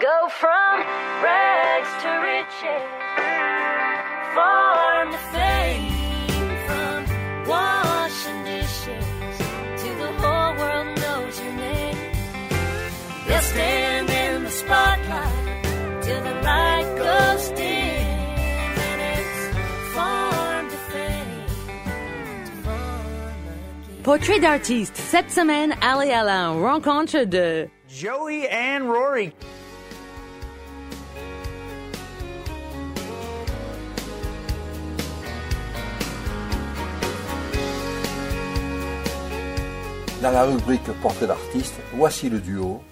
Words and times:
go 0.00 0.28
from 0.30 0.80
rags 1.22 1.92
to 2.02 2.08
riches, 2.24 2.84
farm 4.34 5.12
to 5.12 5.18
fame, 5.30 5.92
from 6.66 7.04
washing 7.46 8.44
dishes 8.44 9.04
to 9.82 9.88
the 10.02 10.10
whole 10.20 10.56
world 10.56 10.98
knows 11.00 11.40
your 11.42 11.52
name. 11.52 11.96
They'll 13.28 13.42
stand 13.42 14.08
in 14.08 14.44
the 14.44 14.50
spotlight 14.50 16.02
till 16.02 16.22
the 16.22 16.34
light 16.48 16.88
goes 16.96 17.48
dim, 17.50 17.66
and 18.88 19.00
it's 19.18 19.94
farm 19.94 20.70
to 20.70 20.76
fame, 20.92 21.44
to 22.46 22.52
farm. 22.64 24.02
Portrait 24.02 24.40
d'artiste. 24.40 24.96
Cette 24.96 25.30
semaine, 25.30 25.74
Ali 25.82 26.10
Alain, 26.10 26.58
rencontre 26.58 27.26
de... 27.26 27.68
Joey 27.86 28.48
and 28.48 28.88
Rory. 28.88 29.34
Dans 40.22 40.32
la 40.32 40.44
rubrique 40.44 40.82
Portrait 41.00 41.26
d'artiste, 41.26 41.76
voici 41.94 42.28
le 42.28 42.40
duo. 42.40 42.82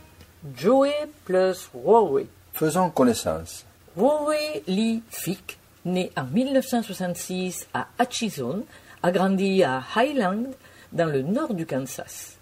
Joey 0.56 0.95
plus 1.27 1.68
Rory. 1.74 2.27
Faisons 2.54 2.88
connaissance. 2.88 3.66
Rory 3.98 4.62
Lee 4.66 5.02
Fick, 5.10 5.59
né 5.84 6.10
en 6.16 6.24
1966 6.24 7.68
à 7.74 7.88
Atchison, 7.98 8.64
a 9.02 9.10
grandi 9.12 9.62
à 9.62 9.82
Highland, 9.95 10.46
dans 10.92 11.12
le 11.12 11.20
nord 11.20 11.52
du 11.52 11.66
Kansas. 11.66 12.38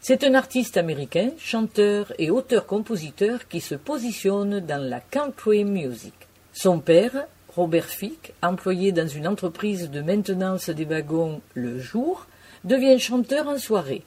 C'est 0.00 0.22
un 0.22 0.34
artiste 0.34 0.76
américain, 0.76 1.30
chanteur 1.36 2.12
et 2.20 2.30
auteur-compositeur 2.30 3.48
qui 3.48 3.60
se 3.60 3.74
positionne 3.74 4.60
dans 4.60 4.88
la 4.88 5.00
country 5.00 5.64
music. 5.64 6.14
Son 6.52 6.78
père, 6.78 7.26
Robert 7.56 7.86
Fick, 7.86 8.34
employé 8.40 8.92
dans 8.92 9.08
une 9.08 9.26
entreprise 9.26 9.90
de 9.90 10.00
maintenance 10.00 10.70
des 10.70 10.84
wagons 10.84 11.40
le 11.54 11.80
jour, 11.80 12.28
devient 12.62 13.00
chanteur 13.00 13.48
en 13.48 13.58
soirée. 13.58 14.04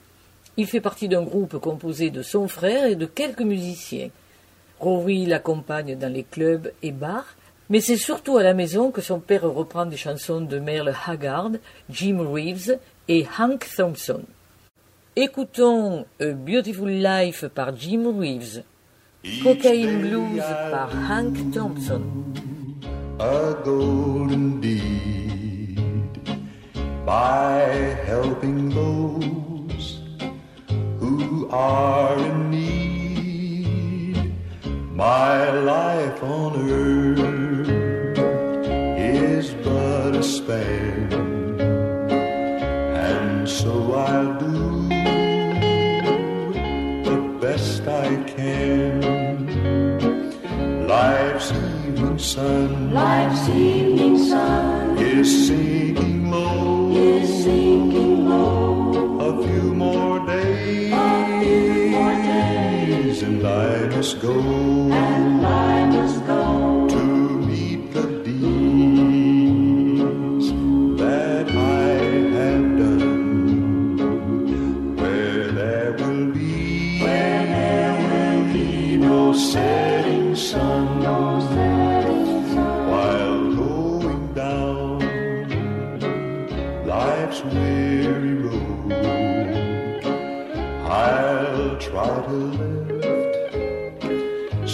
Il 0.56 0.66
fait 0.66 0.80
partie 0.80 1.08
d'un 1.08 1.22
groupe 1.22 1.58
composé 1.58 2.10
de 2.10 2.22
son 2.22 2.48
frère 2.48 2.86
et 2.86 2.96
de 2.96 3.06
quelques 3.06 3.42
musiciens. 3.42 4.10
Rory 4.80 5.26
l'accompagne 5.26 5.96
dans 5.96 6.12
les 6.12 6.24
clubs 6.24 6.72
et 6.82 6.92
bars, 6.92 7.36
mais 7.70 7.80
c'est 7.80 7.96
surtout 7.96 8.36
à 8.36 8.42
la 8.42 8.54
maison 8.54 8.90
que 8.90 9.00
son 9.00 9.20
père 9.20 9.44
reprend 9.44 9.86
des 9.86 9.96
chansons 9.96 10.40
de 10.40 10.58
Merle 10.58 10.94
Haggard, 11.06 11.52
Jim 11.88 12.18
Reeves 12.20 12.78
et 13.08 13.26
Hank 13.38 13.66
Thompson. 13.76 14.22
Écoutons 15.16 16.04
A 16.20 16.32
Beautiful 16.32 16.90
Life 16.90 17.46
par 17.46 17.76
Jim 17.76 18.12
Reeves, 18.18 18.62
Cocaine 19.42 20.00
Blues 20.00 20.42
par 20.70 20.90
Hank 21.10 21.52
Thompson. 21.52 22.02
a 23.22 23.54
golden 23.64 24.60
deed 24.60 25.78
by 27.06 27.60
helping 28.04 28.68
those 28.70 29.51
who 31.18 31.48
are 31.48 32.16
in 32.18 32.50
need. 32.50 34.16
My 34.94 35.50
life 35.50 36.22
on 36.22 36.70
earth 36.70 38.18
is 38.98 39.54
but 39.64 40.16
a 40.16 40.22
span, 40.22 41.12
and 43.10 43.48
so 43.48 43.94
I'll 43.94 44.38
do 44.38 44.88
the 47.08 47.18
best 47.40 47.82
I 47.88 48.16
can. 48.34 49.02
Life's 50.86 51.50
evening 51.52 52.18
sun 52.18 52.92
Life's 52.92 53.48
evening 53.48 54.18
sun 54.18 54.98
is 54.98 55.46
sinking 55.48 56.30
low. 56.30 56.90
is 56.92 57.44
sinking 57.44 58.28
low. 58.28 58.81
A 59.22 59.30
few 59.46 59.72
more 59.72 60.18
days, 60.26 60.92
and 63.22 63.46
I 63.46 63.86
must 63.94 64.20
go 64.20 64.32
And 64.32 65.46
I 65.46 65.84
must 65.86 66.26
go 66.26 66.88
to 66.88 67.04
meet 67.48 67.92
the 67.92 68.06
deeds 68.24 68.86
that 71.00 71.46
I 71.48 71.92
have 72.36 72.66
done. 72.82 73.96
Where 74.96 75.52
there 75.52 75.92
will 75.92 76.32
be, 76.32 77.00
where 77.00 77.46
there 77.56 77.94
will 78.10 78.42
be 78.52 78.96
no 78.96 79.32
setting 79.32 80.34
sun, 80.34 81.71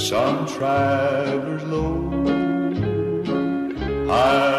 some 0.08 0.46
traveler's 0.46 1.62
load. 1.64 2.28
I'll 4.10 4.57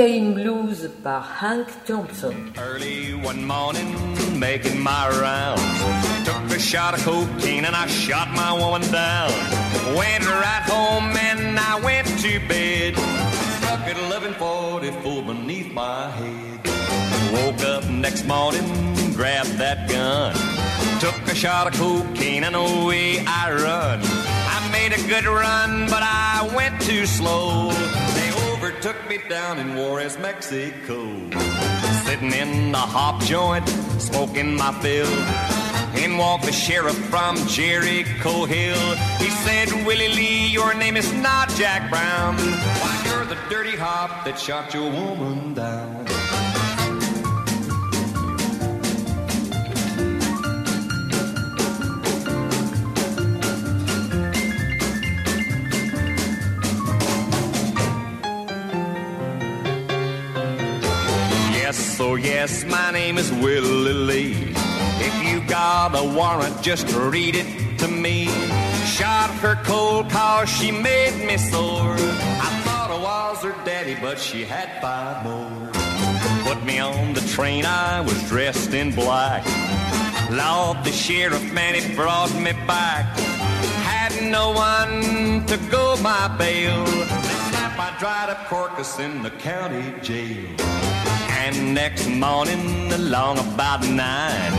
Cocaine 0.00 0.32
Blues 0.32 0.88
par 1.04 1.20
Hank 1.20 1.68
Thompson. 1.84 2.54
Early 2.56 3.12
one 3.12 3.44
morning, 3.44 3.90
making 4.40 4.80
my 4.80 5.10
rounds. 5.20 6.24
Took 6.24 6.56
a 6.56 6.58
shot 6.58 6.94
of 6.94 7.04
cocaine 7.04 7.66
and 7.66 7.76
I 7.76 7.86
shot 7.86 8.30
my 8.30 8.50
woman 8.54 8.80
down. 8.90 9.30
Went 9.94 10.24
right 10.24 10.64
home 10.64 11.14
and 11.28 11.60
I 11.60 11.78
went 11.84 12.06
to 12.22 12.40
bed. 12.48 12.96
Stuck 12.96 13.80
at 13.92 13.98
1144 14.00 15.22
beneath 15.22 15.70
my 15.74 16.08
head. 16.08 16.60
Woke 17.34 17.60
up 17.60 17.84
next 17.90 18.24
morning, 18.24 18.64
grabbed 19.12 19.58
that 19.58 19.86
gun. 19.86 20.32
Took 21.00 21.30
a 21.30 21.34
shot 21.34 21.66
of 21.66 21.78
cocaine 21.78 22.44
and 22.44 22.56
away 22.56 23.22
I 23.26 23.52
run. 23.52 24.00
I 24.02 24.66
made 24.72 24.94
a 24.94 25.02
good 25.06 25.26
run, 25.26 25.90
but 25.90 26.02
I 26.02 26.50
went 26.56 26.80
too 26.80 27.04
slow. 27.04 27.68
Me 29.10 29.18
down 29.28 29.58
in 29.58 29.74
Juarez, 29.74 30.16
Mexico. 30.20 31.02
Sitting 32.04 32.32
in 32.32 32.70
the 32.70 32.78
hop 32.78 33.20
joint, 33.24 33.68
smoking 33.98 34.54
my 34.54 34.70
fill. 34.80 35.10
In 36.00 36.16
walked 36.16 36.44
the 36.44 36.52
sheriff 36.52 36.94
from 37.06 37.34
Jericho 37.48 38.44
Hill. 38.44 38.96
He 39.18 39.30
said, 39.42 39.84
Willie 39.84 40.14
Lee, 40.14 40.46
your 40.46 40.74
name 40.74 40.96
is 40.96 41.12
not 41.12 41.48
Jack 41.56 41.90
Brown. 41.90 42.36
Why, 42.36 43.02
you're 43.06 43.24
the 43.24 43.38
dirty 43.50 43.76
hop 43.76 44.24
that 44.26 44.38
shot 44.38 44.72
your 44.72 44.88
woman 44.88 45.54
down. 45.54 46.09
Oh 62.02 62.14
yes, 62.14 62.64
my 62.64 62.90
name 62.90 63.18
is 63.18 63.30
Willie 63.30 63.92
Lee. 63.92 64.54
If 65.00 65.22
you 65.22 65.46
got 65.46 65.94
a 65.94 66.02
warrant, 66.02 66.62
just 66.62 66.90
read 66.96 67.36
it 67.36 67.78
to 67.78 67.88
me. 67.88 68.24
Shot 68.86 69.28
her 69.42 69.56
cold 69.64 70.08
cause 70.08 70.48
she 70.48 70.70
made 70.70 71.26
me 71.26 71.36
sore. 71.36 71.92
I 71.92 72.62
thought 72.64 72.90
I 72.90 72.98
was 72.98 73.42
her 73.42 73.54
daddy, 73.66 73.98
but 74.00 74.18
she 74.18 74.46
had 74.46 74.80
five 74.80 75.24
more. 75.24 75.70
Put 76.42 76.64
me 76.64 76.78
on 76.78 77.12
the 77.12 77.20
train, 77.20 77.66
I 77.66 78.00
was 78.00 78.18
dressed 78.30 78.72
in 78.72 78.94
black. 78.94 79.44
Lord, 80.30 80.82
the 80.84 80.92
sheriff 80.92 81.52
man, 81.52 81.74
he 81.74 81.94
brought 81.94 82.34
me 82.34 82.52
back. 82.66 83.04
Had 83.84 84.30
no 84.30 84.52
one 84.52 85.44
to 85.48 85.58
go 85.70 85.98
my 86.00 86.34
bail. 86.38 86.86
Snap, 86.86 87.78
I 87.78 87.94
dried 87.98 88.30
up 88.30 88.46
Corcus 88.46 88.98
in 88.98 89.22
the 89.22 89.30
county 89.32 89.92
jail. 90.00 90.89
And 91.42 91.74
next 91.74 92.06
morning, 92.06 92.92
along 92.92 93.38
about 93.38 93.82
nine, 93.82 94.52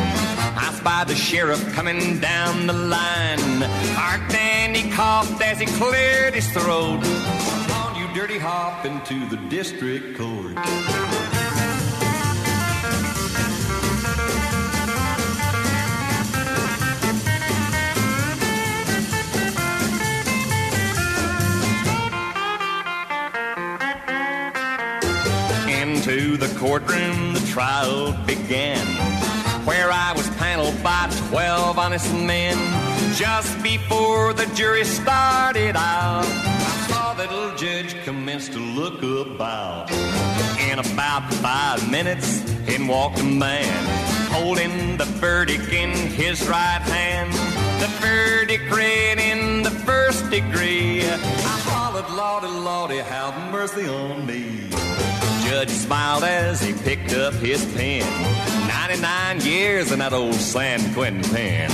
I 0.57 0.73
spied 0.75 1.07
the 1.09 1.15
sheriff 1.15 1.61
coming 1.73 2.19
down 2.19 2.65
the 2.65 2.73
line. 2.73 3.63
Art 3.95 4.27
Danny 4.29 4.89
coughed 4.89 5.41
as 5.43 5.59
he 5.59 5.67
cleared 5.67 6.33
his 6.33 6.49
throat. 6.51 7.01
Come 7.03 7.71
on, 7.71 7.95
you 7.99 8.11
dirty 8.15 8.39
hop, 8.39 8.83
into 8.85 9.29
the 9.29 9.37
district 9.47 10.17
court. 10.17 10.57
Into 26.01 26.35
the 26.35 26.47
courtroom, 26.57 27.33
the 27.33 27.39
trial 27.51 28.13
began, 28.25 28.83
where 29.67 29.91
I 29.91 30.13
was 30.17 30.27
paneled 30.31 30.81
by 30.81 31.07
12 31.29 31.77
honest 31.77 32.11
men. 32.15 32.57
Just 33.13 33.61
before 33.61 34.33
the 34.33 34.47
jury 34.55 34.83
started 34.83 35.75
out, 35.75 36.25
I 36.25 36.87
saw 36.89 37.13
that 37.13 37.31
little 37.31 37.55
judge 37.55 37.93
commence 38.03 38.49
to 38.49 38.57
look 38.57 39.03
about. 39.03 39.91
In 40.71 40.79
about 40.79 41.31
five 41.35 41.87
minutes, 41.91 42.49
in 42.67 42.87
walked 42.87 43.19
a 43.19 43.23
man, 43.23 43.85
holding 44.31 44.97
the 44.97 45.05
verdict 45.05 45.71
in 45.71 45.91
his 45.91 46.47
right 46.49 46.81
hand. 46.81 47.31
The 47.79 47.89
verdict 48.01 48.71
read 48.71 49.19
in 49.19 49.61
the 49.61 49.69
first 49.69 50.27
degree. 50.31 51.03
I 51.03 51.17
hollered, 51.69 52.09
Lordy, 52.09 52.47
Lordy, 52.47 52.97
have 52.97 53.51
mercy 53.51 53.87
on 53.87 54.25
me. 54.25 54.70
Judge 55.51 55.69
smiled 55.69 56.23
as 56.23 56.61
he 56.61 56.71
picked 56.71 57.13
up 57.13 57.33
his 57.33 57.65
pen. 57.75 58.07
99 58.69 59.41
years 59.41 59.91
in 59.91 59.99
that 59.99 60.13
old 60.13 60.33
San 60.35 60.79
Quentin 60.93 61.29
pen. 61.29 61.69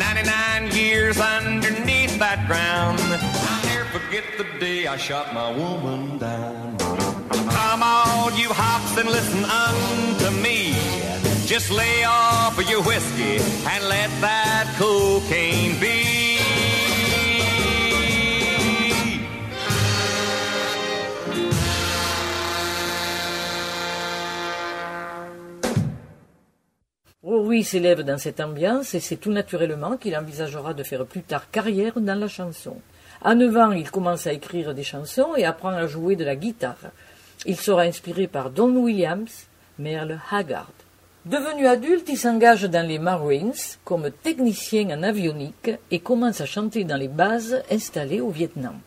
99 0.00 0.72
years 0.74 1.20
underneath 1.20 2.18
that 2.18 2.44
ground. 2.48 2.98
I'll 3.00 3.66
never 3.66 3.84
forget 4.00 4.24
the 4.36 4.42
day 4.58 4.88
I 4.88 4.96
shot 4.96 5.32
my 5.32 5.48
woman 5.48 6.18
down. 6.18 6.76
Come 7.28 7.84
on, 7.84 8.36
you 8.36 8.48
hops, 8.50 8.98
and 8.98 9.08
listen 9.08 9.44
unto 9.44 10.30
me. 10.42 10.74
Just 11.46 11.70
lay 11.70 12.02
off 12.02 12.58
of 12.58 12.68
your 12.68 12.82
whiskey 12.82 13.36
and 13.70 13.84
let 13.88 14.10
that 14.22 14.74
cocaine 14.76 15.78
be. 15.78 16.33
S'élève 27.62 28.02
dans 28.02 28.18
cette 28.18 28.40
ambiance 28.40 28.94
et 28.94 29.00
c'est 29.00 29.16
tout 29.16 29.30
naturellement 29.30 29.96
qu'il 29.96 30.16
envisagera 30.16 30.74
de 30.74 30.82
faire 30.82 31.06
plus 31.06 31.22
tard 31.22 31.50
carrière 31.50 32.00
dans 32.00 32.18
la 32.18 32.26
chanson. 32.26 32.76
À 33.22 33.34
9 33.34 33.56
ans, 33.56 33.70
il 33.72 33.90
commence 33.90 34.26
à 34.26 34.32
écrire 34.32 34.74
des 34.74 34.82
chansons 34.82 35.36
et 35.36 35.44
apprend 35.44 35.68
à 35.68 35.86
jouer 35.86 36.16
de 36.16 36.24
la 36.24 36.36
guitare. 36.36 36.90
Il 37.46 37.56
sera 37.56 37.82
inspiré 37.82 38.26
par 38.26 38.50
Don 38.50 38.74
Williams, 38.76 39.46
Merle 39.78 40.18
Haggard. 40.30 40.72
Devenu 41.24 41.66
adulte, 41.66 42.08
il 42.08 42.18
s'engage 42.18 42.64
dans 42.64 42.86
les 42.86 42.98
Marines 42.98 43.52
comme 43.84 44.10
technicien 44.10 44.90
en 44.90 45.02
avionique 45.02 45.70
et 45.90 46.00
commence 46.00 46.40
à 46.40 46.46
chanter 46.46 46.84
dans 46.84 46.96
les 46.96 47.08
bases 47.08 47.62
installées 47.70 48.20
au 48.20 48.30
Vietnam. 48.30 48.78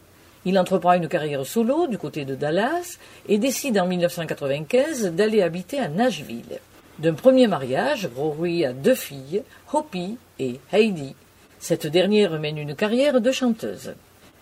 Il 0.45 0.57
entreprend 0.59 0.93
une 0.93 1.07
carrière 1.07 1.45
solo 1.45 1.87
du 1.87 1.97
côté 1.97 2.25
de 2.25 2.35
Dallas 2.35 2.97
et 3.27 3.37
décide 3.37 3.79
en 3.79 3.87
1995 3.87 5.13
d'aller 5.13 5.41
habiter 5.41 5.79
à 5.79 5.89
Nashville. 5.89 6.59
D'un 6.99 7.13
premier 7.13 7.45
mariage, 7.45 8.09
Rory 8.15 8.65
a 8.65 8.73
deux 8.73 8.95
filles, 8.95 9.43
Hopi 9.71 10.17
et 10.39 10.59
Heidi. 10.73 11.13
Cette 11.59 11.85
dernière 11.85 12.39
mène 12.39 12.57
une 12.57 12.73
carrière 12.73 13.21
de 13.21 13.31
chanteuse. 13.31 13.93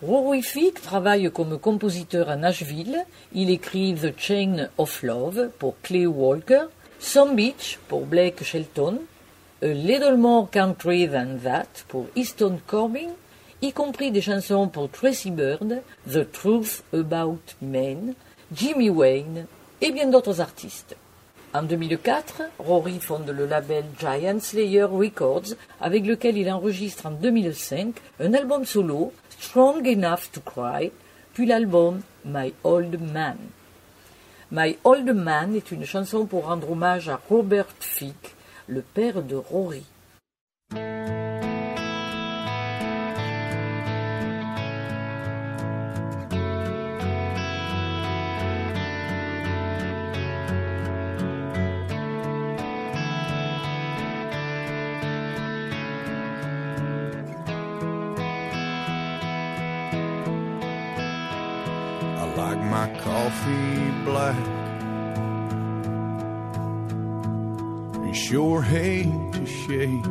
Rory 0.02 0.40
Fick 0.40 0.80
travaille 0.80 1.30
comme 1.30 1.58
compositeur 1.58 2.30
à 2.30 2.36
Nashville. 2.36 3.04
Il 3.34 3.50
écrit 3.50 3.94
The 3.94 4.18
Chain 4.18 4.68
of 4.78 5.02
Love 5.02 5.50
pour 5.58 5.74
Clay 5.82 6.06
Walker, 6.06 6.64
Some 6.98 7.36
Beach 7.36 7.78
pour 7.88 8.06
Blake 8.06 8.42
Shelton, 8.42 9.00
A 9.62 9.66
Little 9.66 10.16
More 10.16 10.48
Country 10.50 11.06
Than 11.06 11.36
That 11.44 11.84
pour 11.88 12.06
Easton 12.16 12.58
Corbin, 12.66 13.10
y 13.60 13.72
compris 13.72 14.10
des 14.10 14.22
chansons 14.22 14.68
pour 14.68 14.90
Tracy 14.90 15.30
Bird, 15.30 15.82
The 16.10 16.30
Truth 16.32 16.84
About 16.94 17.40
Men, 17.60 18.14
Jimmy 18.50 18.88
Wayne 18.88 19.44
et 19.82 19.92
bien 19.92 20.06
d'autres 20.06 20.40
artistes. 20.40 20.96
En 21.56 21.62
2004, 21.62 22.42
Rory 22.58 23.00
fonde 23.00 23.30
le 23.30 23.46
label 23.46 23.84
Giant 23.98 24.40
Slayer 24.40 24.82
Records, 24.82 25.54
avec 25.80 26.04
lequel 26.04 26.36
il 26.36 26.50
enregistre 26.52 27.06
en 27.06 27.12
2005 27.12 27.94
un 28.20 28.34
album 28.34 28.66
solo, 28.66 29.14
Strong 29.40 29.86
Enough 29.86 30.30
to 30.34 30.42
Cry, 30.42 30.92
puis 31.32 31.46
l'album 31.46 32.02
My 32.26 32.52
Old 32.62 33.00
Man. 33.00 33.38
My 34.52 34.76
Old 34.84 35.10
Man 35.14 35.54
est 35.54 35.72
une 35.72 35.86
chanson 35.86 36.26
pour 36.26 36.44
rendre 36.44 36.72
hommage 36.72 37.08
à 37.08 37.18
Robert 37.30 37.68
Fick, 37.80 38.34
le 38.66 38.82
père 38.82 39.22
de 39.22 39.36
Rory. 39.36 39.86
And 68.04 68.16
sure 68.16 68.62
hate 68.62 69.32
to 69.32 69.46
shave. 69.46 70.06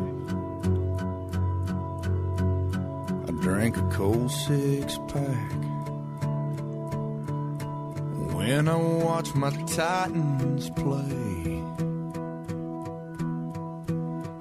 I 3.26 3.32
drank 3.42 3.76
a 3.76 3.82
cold 3.90 4.30
six 4.30 4.98
pack. 5.08 5.52
When 8.34 8.68
I 8.68 8.76
watch 8.76 9.34
my 9.34 9.50
Titans 9.66 10.70
play, 10.70 11.62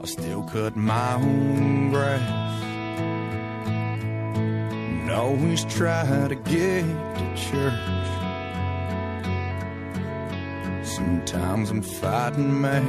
I 0.01 0.05
still 0.05 0.43
cut 0.43 0.75
my 0.75 1.15
own 1.15 1.89
grass 1.89 2.63
and 4.05 5.11
always 5.11 5.65
try 5.65 6.27
to 6.27 6.35
get 6.35 6.83
to 6.83 7.35
church. 7.35 8.14
Sometimes 11.15 11.69
I'm 11.69 11.81
fighting 11.81 12.59
mad, 12.59 12.83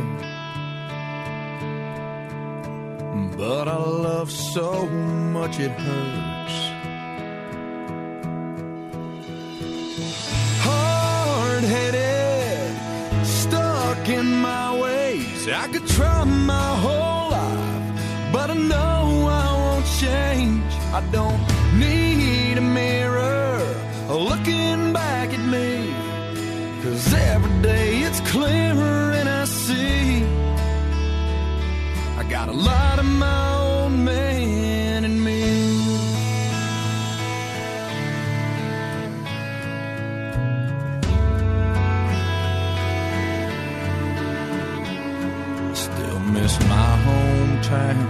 but 3.38 3.68
I 3.68 3.76
love 3.76 4.33
so 4.33 4.87
much 5.37 5.61
it 5.61 5.71
hurts. 5.71 6.56
Hard 10.66 11.62
headed, 11.62 12.76
stuck 13.25 14.09
in 14.09 14.26
my 14.40 14.76
ways. 14.76 15.47
I 15.47 15.68
could 15.68 15.87
try 15.87 16.25
my 16.25 16.71
whole 16.85 17.30
life, 17.30 18.33
but 18.33 18.50
I 18.50 18.54
know 18.54 19.28
I 19.45 19.49
won't 19.62 19.87
change. 20.02 20.73
I 20.99 21.00
don't 21.12 21.40
need 21.78 22.59
a 22.59 22.66
mirror 22.80 23.62
looking 24.11 24.92
back 24.92 25.33
at 25.33 25.45
me. 25.49 25.95
Cause 26.83 27.14
every 27.14 27.62
day 27.62 27.96
clearer 28.37 29.12
and 29.19 29.28
I 29.28 29.45
see 29.47 30.23
I 32.21 32.23
got 32.37 32.49
a 32.49 32.59
lot 32.71 32.99
of 32.99 33.07
my 33.07 33.43
own 33.64 34.05
man 34.05 35.05
in 35.09 35.16
me. 35.26 35.43
Still 45.85 46.21
miss 46.37 46.55
my 46.75 46.90
hometown. 47.07 48.07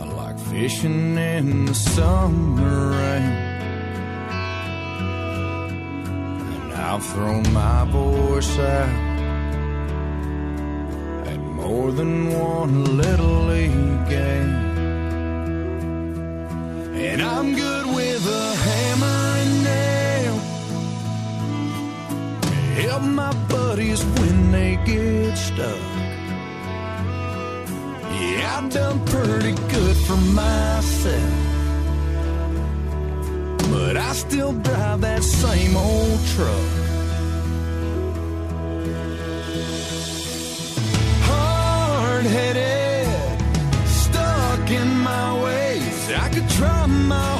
I 0.00 0.04
like 0.20 0.38
fishing 0.50 1.16
in 1.16 1.66
the 1.66 1.74
summer 1.74 2.76
rain. 2.98 3.51
I've 6.94 7.02
thrown 7.06 7.50
my 7.54 7.86
voice 7.86 8.58
out 8.58 8.88
at 11.26 11.38
more 11.38 11.90
than 11.90 12.28
one 12.38 12.98
little 12.98 13.46
league 13.46 14.08
game. 14.10 14.52
And 16.94 17.22
I'm 17.22 17.54
good 17.54 17.86
with 17.86 18.26
a 18.26 18.54
hammer 18.66 19.20
and 19.40 19.64
nail. 19.64 20.36
Help 22.84 23.04
my 23.04 23.32
buddies 23.48 24.04
when 24.04 24.52
they 24.52 24.76
get 24.84 25.34
stuck. 25.34 25.80
Yeah, 28.20 28.58
I've 28.58 28.70
done 28.70 29.02
pretty 29.06 29.54
good 29.72 29.96
for 29.96 30.18
myself. 30.18 31.41
I 34.12 34.14
still 34.14 34.52
drive 34.52 35.00
that 35.00 35.22
same 35.22 35.74
old 35.74 36.20
truck. 36.34 36.70
Hard 41.24 42.26
headed, 42.26 43.88
stuck 43.88 44.70
in 44.70 44.98
my 44.98 45.42
ways. 45.42 46.10
I 46.10 46.28
could 46.28 46.46
try 46.50 46.84
my 46.84 47.31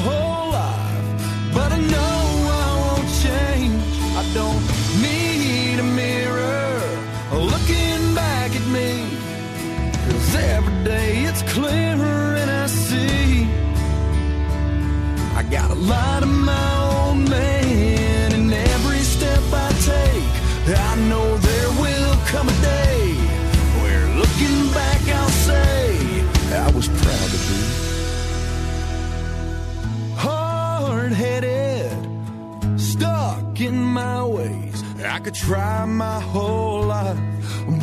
could 35.33 35.49
try 35.49 35.85
my 35.85 36.21
whole 36.21 36.83
life 36.83 37.19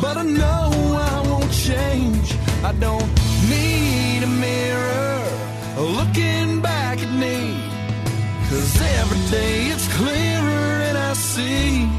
but 0.00 0.16
I 0.16 0.22
know 0.22 0.70
I 1.12 1.28
won't 1.28 1.52
change. 1.52 2.34
I 2.62 2.72
don't 2.72 3.08
need 3.48 4.22
a 4.22 4.26
mirror 4.26 5.22
looking 5.76 6.60
back 6.60 6.98
at 6.98 7.12
me 7.12 7.56
Cause 8.48 8.80
every 8.98 9.30
day 9.30 9.66
it's 9.72 9.88
clearer 9.96 10.72
and 10.88 10.98
I 10.98 11.12
see 11.14 11.89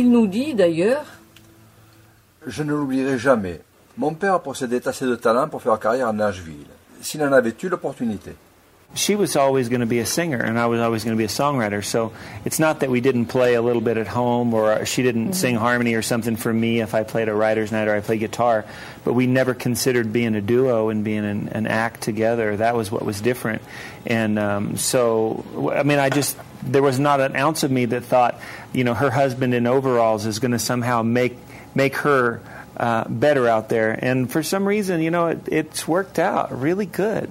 Il 0.00 0.12
nous 0.12 0.28
dit 0.28 0.54
d'ailleurs 0.54 1.06
Je 2.46 2.62
ne 2.62 2.72
l'oublierai 2.72 3.18
jamais. 3.18 3.60
Mon 3.96 4.14
père 4.14 4.40
possédait 4.40 4.86
assez 4.86 5.04
de 5.04 5.16
talent 5.16 5.48
pour 5.48 5.60
faire 5.60 5.80
carrière 5.80 6.06
à 6.06 6.12
Nashville, 6.12 6.68
s'il 7.00 7.20
en 7.24 7.32
avait 7.32 7.56
eu 7.60 7.68
l'opportunité. 7.68 8.36
She 8.94 9.14
was 9.14 9.36
always 9.36 9.68
going 9.68 9.80
to 9.80 9.86
be 9.86 10.00
a 10.00 10.06
singer, 10.06 10.38
and 10.38 10.58
I 10.58 10.66
was 10.66 10.80
always 10.80 11.04
going 11.04 11.16
to 11.16 11.18
be 11.18 11.24
a 11.24 11.28
songwriter. 11.28 11.84
So 11.84 12.12
it's 12.44 12.58
not 12.58 12.80
that 12.80 12.90
we 12.90 13.00
didn't 13.00 13.26
play 13.26 13.54
a 13.54 13.62
little 13.62 13.82
bit 13.82 13.96
at 13.96 14.08
home, 14.08 14.54
or 14.54 14.84
she 14.86 15.02
didn't 15.02 15.34
sing 15.34 15.56
harmony 15.56 15.94
or 15.94 16.02
something 16.02 16.36
for 16.36 16.52
me 16.52 16.80
if 16.80 16.94
I 16.94 17.04
played 17.04 17.28
a 17.28 17.34
writer's 17.34 17.70
night 17.70 17.86
or 17.86 17.94
I 17.94 18.00
played 18.00 18.20
guitar. 18.20 18.64
But 19.04 19.12
we 19.12 19.26
never 19.26 19.54
considered 19.54 20.12
being 20.12 20.34
a 20.34 20.40
duo 20.40 20.88
and 20.88 21.04
being 21.04 21.24
an, 21.24 21.48
an 21.50 21.66
act 21.66 22.00
together. 22.00 22.56
That 22.56 22.74
was 22.74 22.90
what 22.90 23.04
was 23.04 23.20
different. 23.20 23.62
And 24.06 24.38
um, 24.38 24.76
so, 24.76 25.72
I 25.74 25.82
mean, 25.82 25.98
I 25.98 26.08
just 26.08 26.36
there 26.62 26.82
was 26.82 26.98
not 26.98 27.20
an 27.20 27.36
ounce 27.36 27.62
of 27.62 27.70
me 27.70 27.84
that 27.86 28.04
thought, 28.04 28.40
you 28.72 28.84
know, 28.84 28.94
her 28.94 29.10
husband 29.10 29.54
in 29.54 29.66
overalls 29.66 30.26
is 30.26 30.38
going 30.38 30.52
to 30.52 30.58
somehow 30.58 31.02
make 31.02 31.36
make 31.74 31.96
her 31.96 32.40
uh, 32.76 33.04
better 33.08 33.46
out 33.46 33.68
there. 33.68 33.92
And 33.92 34.30
for 34.30 34.42
some 34.42 34.66
reason, 34.66 35.02
you 35.02 35.10
know, 35.10 35.28
it, 35.28 35.40
it's 35.46 35.86
worked 35.86 36.18
out 36.18 36.58
really 36.58 36.86
good. 36.86 37.30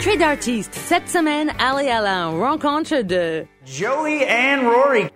Portrait 0.00 0.16
d'artiste. 0.16 0.72
Cette 0.72 1.10
semaine, 1.10 1.52
Ali 1.58 1.90
Alain, 1.90 2.30
rencontre 2.30 3.02
de... 3.02 3.46
Joey 3.66 4.24
and 4.24 4.62
Rory. 4.62 5.10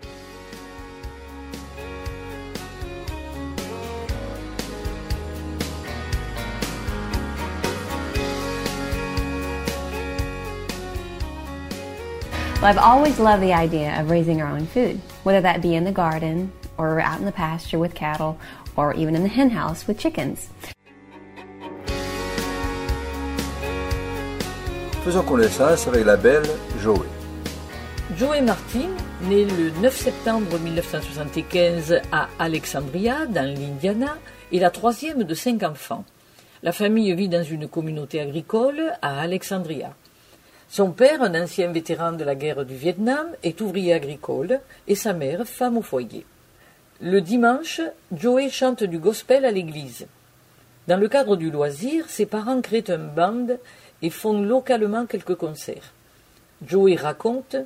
Well, 12.60 12.64
I've 12.64 12.76
always 12.76 13.18
loved 13.18 13.42
the 13.42 13.54
idea 13.54 13.98
of 13.98 14.10
raising 14.10 14.42
our 14.42 14.48
own 14.54 14.66
food, 14.66 15.00
whether 15.22 15.40
that 15.40 15.62
be 15.62 15.74
in 15.74 15.84
the 15.84 15.92
garden 15.92 16.52
or 16.76 17.00
out 17.00 17.20
in 17.20 17.24
the 17.24 17.32
pasture 17.32 17.78
with 17.78 17.94
cattle 17.94 18.38
or 18.76 18.92
even 18.92 19.16
in 19.16 19.22
the 19.22 19.30
hen 19.30 19.48
house 19.48 19.86
with 19.86 19.98
chickens. 19.98 20.50
Faisons 25.04 25.22
connaissance 25.22 25.86
avec 25.86 26.06
la 26.06 26.16
belle 26.16 26.46
Joey. 26.80 27.06
Joey 28.16 28.40
Martin, 28.40 28.88
né 29.28 29.44
le 29.44 29.68
9 29.82 29.94
septembre 29.94 30.58
1975 30.58 32.00
à 32.10 32.28
Alexandria, 32.38 33.26
dans 33.26 33.44
l'Indiana, 33.44 34.16
est 34.50 34.60
la 34.60 34.70
troisième 34.70 35.24
de 35.24 35.34
cinq 35.34 35.62
enfants. 35.62 36.06
La 36.62 36.72
famille 36.72 37.12
vit 37.12 37.28
dans 37.28 37.42
une 37.42 37.68
communauté 37.68 38.18
agricole 38.18 38.94
à 39.02 39.20
Alexandria. 39.20 39.92
Son 40.70 40.90
père, 40.90 41.20
un 41.20 41.38
ancien 41.38 41.70
vétéran 41.70 42.12
de 42.12 42.24
la 42.24 42.34
guerre 42.34 42.64
du 42.64 42.74
Vietnam, 42.74 43.26
est 43.42 43.60
ouvrier 43.60 43.92
agricole 43.92 44.58
et 44.88 44.94
sa 44.94 45.12
mère, 45.12 45.44
femme 45.44 45.76
au 45.76 45.82
foyer. 45.82 46.24
Le 47.02 47.20
dimanche, 47.20 47.82
Joey 48.10 48.48
chante 48.48 48.82
du 48.82 48.96
gospel 48.96 49.44
à 49.44 49.50
l'église. 49.50 50.06
Dans 50.86 50.98
le 50.98 51.08
cadre 51.08 51.36
du 51.36 51.50
loisir, 51.50 52.08
ses 52.08 52.26
parents 52.26 52.60
créent 52.60 52.90
un 52.90 52.98
band 52.98 53.46
et 54.04 54.10
font 54.10 54.42
localement 54.42 55.06
quelques 55.06 55.34
concerts. 55.34 55.94
Joey 56.66 56.94
raconte 56.94 57.56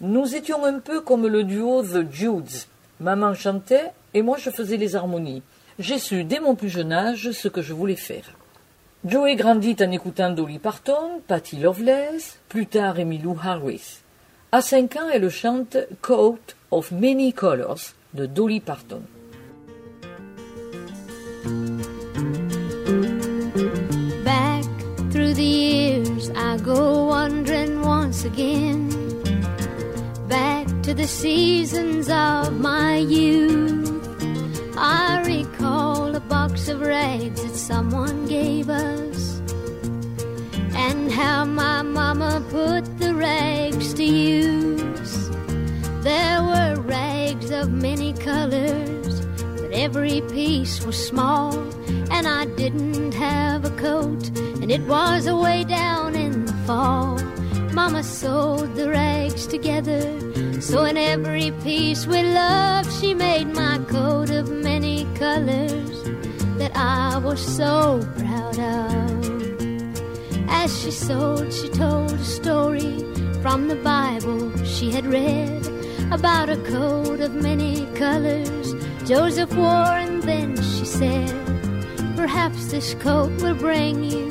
Nous 0.00 0.36
étions 0.36 0.64
un 0.64 0.78
peu 0.78 1.00
comme 1.00 1.26
le 1.26 1.42
duo 1.42 1.82
The 1.82 2.08
Judes. 2.08 2.66
Maman 3.00 3.34
chantait 3.34 3.90
et 4.14 4.22
moi 4.22 4.36
je 4.38 4.50
faisais 4.50 4.76
les 4.76 4.94
harmonies. 4.94 5.42
J'ai 5.80 5.98
su 5.98 6.22
dès 6.22 6.38
mon 6.38 6.54
plus 6.54 6.68
jeune 6.68 6.92
âge 6.92 7.32
ce 7.32 7.48
que 7.48 7.62
je 7.62 7.74
voulais 7.74 7.96
faire. 7.96 8.30
Joey 9.04 9.34
grandit 9.34 9.76
en 9.80 9.90
écoutant 9.90 10.30
Dolly 10.30 10.60
Parton, 10.60 11.20
Patty 11.26 11.56
Loveless, 11.56 12.38
plus 12.48 12.66
tard 12.66 13.00
Emmylou 13.00 13.36
Harris. 13.42 13.98
À 14.52 14.62
5 14.62 14.96
ans, 14.96 15.08
elle 15.12 15.28
chante 15.30 15.76
Coat 16.00 16.38
of 16.70 16.92
Many 16.92 17.32
Colors 17.32 17.92
de 18.14 18.26
Dolly 18.26 18.60
Parton. 18.60 19.02
I 26.34 26.56
go 26.58 27.06
wandering 27.06 27.82
once 27.82 28.24
again. 28.24 28.88
Back 30.28 30.66
to 30.82 30.94
the 30.94 31.06
seasons 31.06 32.08
of 32.08 32.58
my 32.58 32.96
youth. 32.96 33.90
I 34.76 35.22
recall 35.24 36.14
a 36.14 36.20
box 36.20 36.68
of 36.68 36.80
rags 36.80 37.42
that 37.42 37.54
someone 37.54 38.26
gave 38.26 38.68
us. 38.68 39.40
And 40.74 41.10
how 41.10 41.44
my 41.44 41.82
mama 41.82 42.42
put 42.50 42.98
the 42.98 43.14
rags 43.14 43.94
to 43.94 44.04
use. 44.04 45.30
There 46.02 46.42
were 46.42 46.80
rags 46.82 47.50
of 47.50 47.70
many 47.70 48.12
colors, 48.12 49.26
but 49.60 49.72
every 49.72 50.20
piece 50.22 50.84
was 50.84 50.96
small. 51.08 51.52
And 52.10 52.26
I 52.26 52.46
didn't 52.56 53.12
have 53.12 53.64
a 53.64 53.70
coat, 53.70 54.28
and 54.60 54.70
it 54.70 54.82
was 54.82 55.26
away 55.26 55.64
down 55.64 56.14
in 56.14 56.46
the 56.46 56.52
fall. 56.66 57.18
Mama 57.72 58.02
sewed 58.02 58.74
the 58.74 58.88
rags 58.90 59.46
together, 59.46 60.02
so 60.60 60.84
in 60.84 60.96
every 60.96 61.50
piece 61.62 62.06
with 62.06 62.26
love, 62.34 62.90
she 63.00 63.14
made 63.14 63.48
my 63.48 63.78
coat 63.88 64.30
of 64.30 64.50
many 64.50 65.04
colors 65.16 66.02
that 66.58 66.72
I 66.74 67.18
was 67.18 67.40
so 67.40 68.00
proud 68.16 68.58
of. 68.58 69.06
As 70.48 70.80
she 70.80 70.90
sewed, 70.90 71.52
she 71.52 71.68
told 71.68 72.12
a 72.12 72.24
story 72.24 72.98
from 73.42 73.68
the 73.68 73.76
Bible 73.76 74.56
she 74.64 74.90
had 74.90 75.06
read 75.06 75.66
about 76.10 76.48
a 76.48 76.56
coat 76.64 77.20
of 77.20 77.34
many 77.34 77.84
colors 77.96 78.74
Joseph 79.06 79.54
wore, 79.54 79.96
and 80.04 80.20
then 80.24 80.56
she 80.56 80.84
said, 80.84 81.45
Perhaps 82.16 82.60
this 82.72 82.94
coat 82.94 83.30
will 83.42 83.54
bring 83.54 84.02
you 84.02 84.30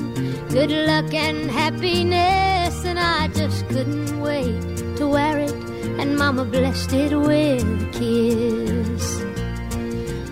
good 0.49 0.71
luck 0.89 1.13
and 1.13 1.49
happiness. 1.49 2.83
And 2.83 2.99
I 2.99 3.27
just 3.29 3.67
couldn't 3.69 4.19
wait 4.19 4.61
to 4.97 5.07
wear 5.07 5.39
it, 5.39 5.53
and 5.99 6.17
Mama 6.17 6.45
blessed 6.45 6.93
it 6.93 7.13
with 7.15 7.63
a 7.63 7.89
kiss. 7.97 9.05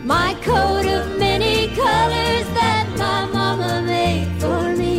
My 0.03 0.29
coat 0.49 0.85
of 0.97 1.03
many 1.17 1.67
colors 1.83 2.47
that 2.59 2.85
my 2.97 3.19
mama 3.37 3.81
made 3.85 4.29
for 4.41 4.75
me, 4.81 4.92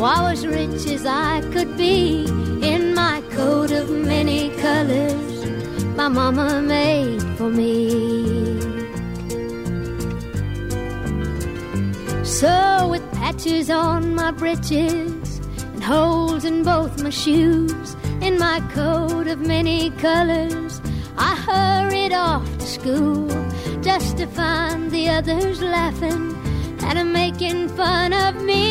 I 0.00 0.30
was 0.30 0.46
rich 0.46 0.86
as 0.86 1.04
I 1.06 1.40
could 1.52 1.76
be 1.76 2.24
in 2.62 2.94
my 2.94 3.22
coat 3.30 3.70
of 3.70 3.90
many 3.90 4.50
colors 4.56 5.28
my 5.98 6.06
mama 6.06 6.62
made 6.62 7.20
for 7.36 7.50
me. 7.50 7.90
So, 12.24 12.86
with 12.88 13.04
patches 13.12 13.68
on 13.68 14.14
my 14.14 14.30
breeches 14.30 15.40
and 15.72 15.82
holes 15.82 16.44
in 16.44 16.62
both 16.62 17.02
my 17.02 17.10
shoes, 17.10 17.96
in 18.20 18.38
my 18.38 18.60
coat 18.74 19.26
of 19.26 19.40
many 19.40 19.90
colors, 20.06 20.80
I 21.16 21.34
hurried 21.48 22.12
off 22.12 22.46
to 22.58 22.66
school 22.66 23.26
just 23.82 24.18
to 24.18 24.26
find 24.28 24.92
the 24.92 25.08
others 25.08 25.60
laughing 25.60 26.26
and 26.84 27.12
making 27.12 27.70
fun 27.70 28.12
of 28.12 28.40
me 28.40 28.67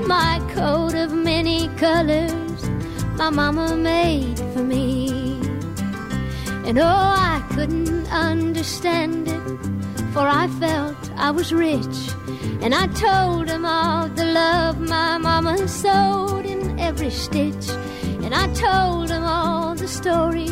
in 0.00 0.08
my 0.08 0.40
coat 0.54 0.94
of 0.94 1.12
many 1.12 1.68
colors 1.76 2.68
my 3.16 3.28
mama 3.30 3.76
made 3.76 4.38
for 4.52 4.62
me. 4.62 5.10
And 6.66 6.78
oh, 6.78 7.14
I 7.32 7.44
couldn't 7.52 8.06
understand 8.06 9.28
it, 9.28 10.12
for 10.12 10.26
I 10.26 10.48
felt 10.58 10.96
I 11.16 11.30
was 11.30 11.52
rich. 11.52 11.98
And 12.62 12.74
I 12.74 12.86
told 13.08 13.48
them 13.48 13.64
all 13.66 14.08
the 14.08 14.24
love 14.24 14.80
my 14.80 15.18
mama 15.18 15.68
sewed 15.68 16.46
in 16.46 16.78
every 16.78 17.10
stitch. 17.10 17.68
And 18.24 18.34
I 18.34 18.46
told 18.54 19.08
them 19.08 19.24
all 19.24 19.74
the 19.74 19.88
story 19.88 20.48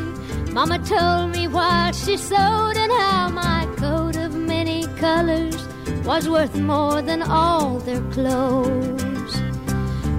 mama 0.53 0.79
told 0.81 1.31
me 1.37 1.47
while 1.47 1.93
she 1.93 2.17
sewed, 2.17 2.77
and 2.85 2.93
how 2.93 3.29
my 3.29 3.67
coat 3.77 4.17
of 4.17 4.35
many 4.35 4.87
colors 4.97 5.57
was 6.05 6.29
worth 6.29 6.57
more 6.57 7.03
than 7.03 7.23
all 7.23 7.79
their 7.81 8.01
clothes. 8.11 8.98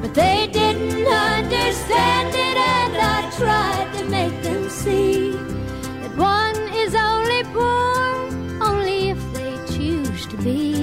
But 0.10 0.16
they 0.16 0.48
didn't 0.48 1.06
understand 1.06 2.30
it, 2.30 2.58
and 2.58 2.98
I 2.98 3.30
tried 3.38 3.94
to 4.00 4.06
make 4.06 4.42
them 4.42 4.68
see 4.68 5.34
that 5.34 6.18
one 6.18 6.58
is 6.74 6.96
only 6.96 7.44
poor 7.54 8.16
only 8.60 9.10
if 9.10 9.22
they 9.34 9.54
choose 9.72 10.26
to 10.26 10.38
be. 10.38 10.74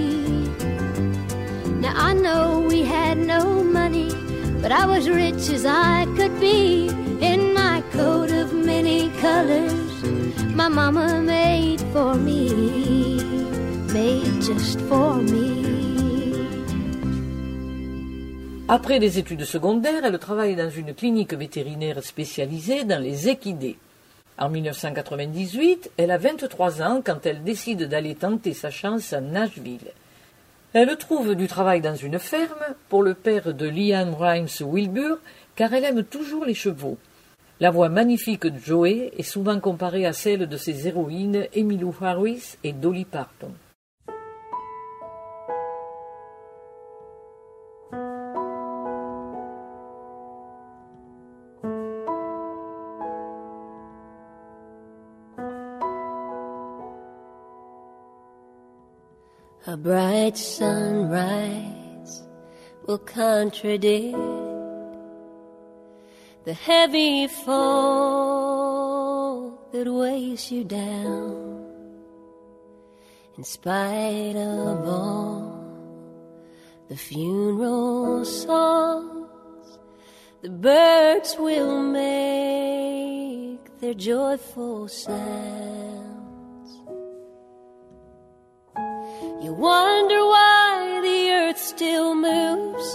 Now 1.80 1.94
I 1.96 2.12
know 2.12 2.60
we 2.68 2.84
had 2.84 3.18
no 3.18 3.64
money, 3.64 4.10
but 4.62 4.70
I 4.70 4.86
was 4.86 5.08
rich 5.08 5.48
as 5.50 5.66
I 5.66 6.06
could 6.14 6.38
be 6.38 6.86
in 7.20 7.52
my 7.52 7.82
coat 7.90 8.30
of 8.30 8.52
many 8.52 9.10
colors. 9.18 10.04
My 10.54 10.68
mama 10.68 11.20
made 11.20 11.80
for 11.92 12.14
me, 12.14 13.24
made 13.92 14.40
just 14.40 14.80
for 14.82 15.16
me. 15.16 15.85
Après 18.68 18.98
des 18.98 19.20
études 19.20 19.44
secondaires, 19.44 20.04
elle 20.04 20.18
travaille 20.18 20.56
dans 20.56 20.70
une 20.70 20.92
clinique 20.92 21.34
vétérinaire 21.34 22.02
spécialisée 22.02 22.82
dans 22.82 23.00
les 23.00 23.28
équidés. 23.28 23.78
En 24.38 24.48
1998, 24.48 25.92
elle 25.96 26.10
a 26.10 26.18
23 26.18 26.82
ans 26.82 27.00
quand 27.04 27.24
elle 27.26 27.44
décide 27.44 27.84
d'aller 27.84 28.16
tenter 28.16 28.54
sa 28.54 28.70
chance 28.70 29.12
à 29.12 29.20
Nashville. 29.20 29.92
Elle 30.72 30.96
trouve 30.96 31.36
du 31.36 31.46
travail 31.46 31.80
dans 31.80 31.94
une 31.94 32.18
ferme 32.18 32.74
pour 32.88 33.04
le 33.04 33.14
père 33.14 33.54
de 33.54 33.68
Liam 33.68 34.12
Rhymes 34.14 34.48
Wilbur 34.60 35.18
car 35.54 35.72
elle 35.72 35.84
aime 35.84 36.02
toujours 36.02 36.44
les 36.44 36.54
chevaux. 36.54 36.98
La 37.60 37.70
voix 37.70 37.88
magnifique 37.88 38.48
de 38.48 38.58
Joey 38.58 39.12
est 39.16 39.22
souvent 39.22 39.60
comparée 39.60 40.06
à 40.06 40.12
celle 40.12 40.48
de 40.48 40.56
ses 40.56 40.88
héroïnes 40.88 41.46
Emmylou 41.56 41.94
Harris 42.00 42.56
et 42.64 42.72
Dolly 42.72 43.04
Parton. 43.04 43.52
A 59.76 59.78
bright 59.78 60.38
sunrise 60.38 62.22
will 62.86 62.96
contradict 62.96 64.16
the 66.46 66.54
heavy 66.54 67.26
fall 67.26 68.70
that 69.72 69.86
weighs 69.92 70.50
you 70.50 70.64
down. 70.64 71.66
In 73.36 73.44
spite 73.44 74.36
of 74.36 74.88
all 74.88 75.62
the 76.88 76.96
funeral 76.96 78.24
songs, 78.24 79.78
the 80.40 80.48
birds 80.48 81.36
will 81.38 81.82
make 81.82 83.60
their 83.80 83.92
joyful 83.92 84.88
sounds. 84.88 85.75
Wonder 89.72 90.20
why 90.34 91.00
the 91.08 91.20
earth 91.40 91.58
still 91.58 92.14
moves. 92.14 92.88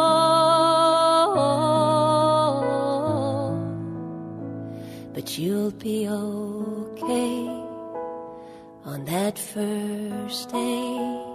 But 5.14 5.38
you'll 5.38 5.78
be 5.90 6.08
okay 6.08 7.38
on 8.86 9.06
that 9.06 9.36
first 9.38 10.50
day. 10.50 11.30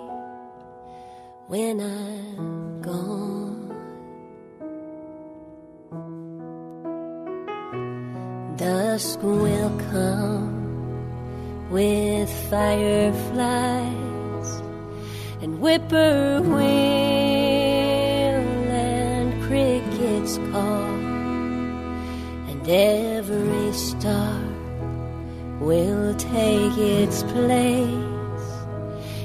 when 1.46 1.78
I'm 1.80 2.80
gone. 2.80 3.68
Dusk 8.56 9.22
will 9.22 9.72
come 9.90 10.43
with 11.74 12.30
fireflies 12.50 13.82
and 15.42 15.58
whippoorwill 15.58 16.62
and 18.70 19.42
crickets 19.42 20.38
call, 20.52 20.94
and 22.48 22.68
every 22.68 23.72
star 23.72 24.40
will 25.58 26.14
take 26.14 26.78
its 26.78 27.24
place 27.24 28.46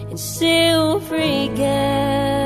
in 0.10 0.18
silvery 0.18 1.50
gown 1.56 2.39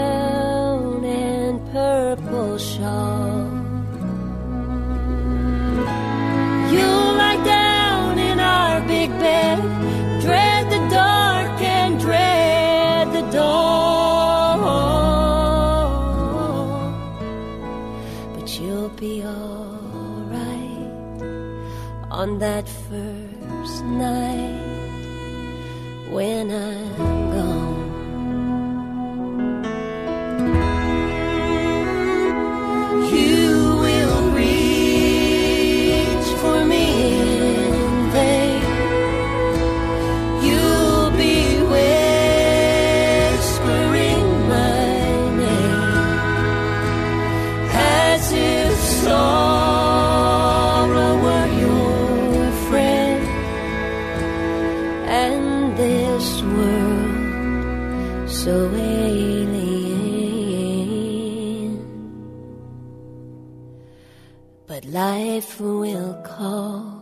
Life 65.34 65.58
will 65.60 66.14
call 66.22 67.02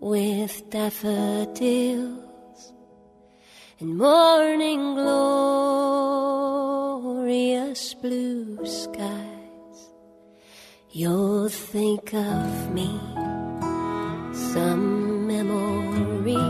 with 0.00 0.70
daffodils 0.70 2.72
and 3.78 3.98
morning 3.98 4.94
glorious 4.94 5.12
blue 8.00 8.64
skies. 8.64 9.90
You'll 10.90 11.50
think 11.50 12.14
of 12.14 12.72
me, 12.72 12.98
some 14.32 15.26
memory, 15.26 16.48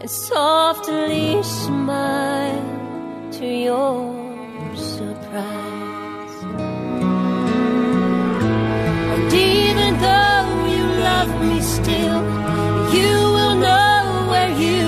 and 0.00 0.08
softly 0.08 1.42
smile 1.42 3.32
to 3.32 3.44
your 3.44 4.76
surprise. 4.76 5.61
Me 11.42 11.60
still, 11.60 12.22
you 12.96 13.12
will 13.36 13.56
know 13.56 14.26
where 14.30 14.50
you 14.64 14.86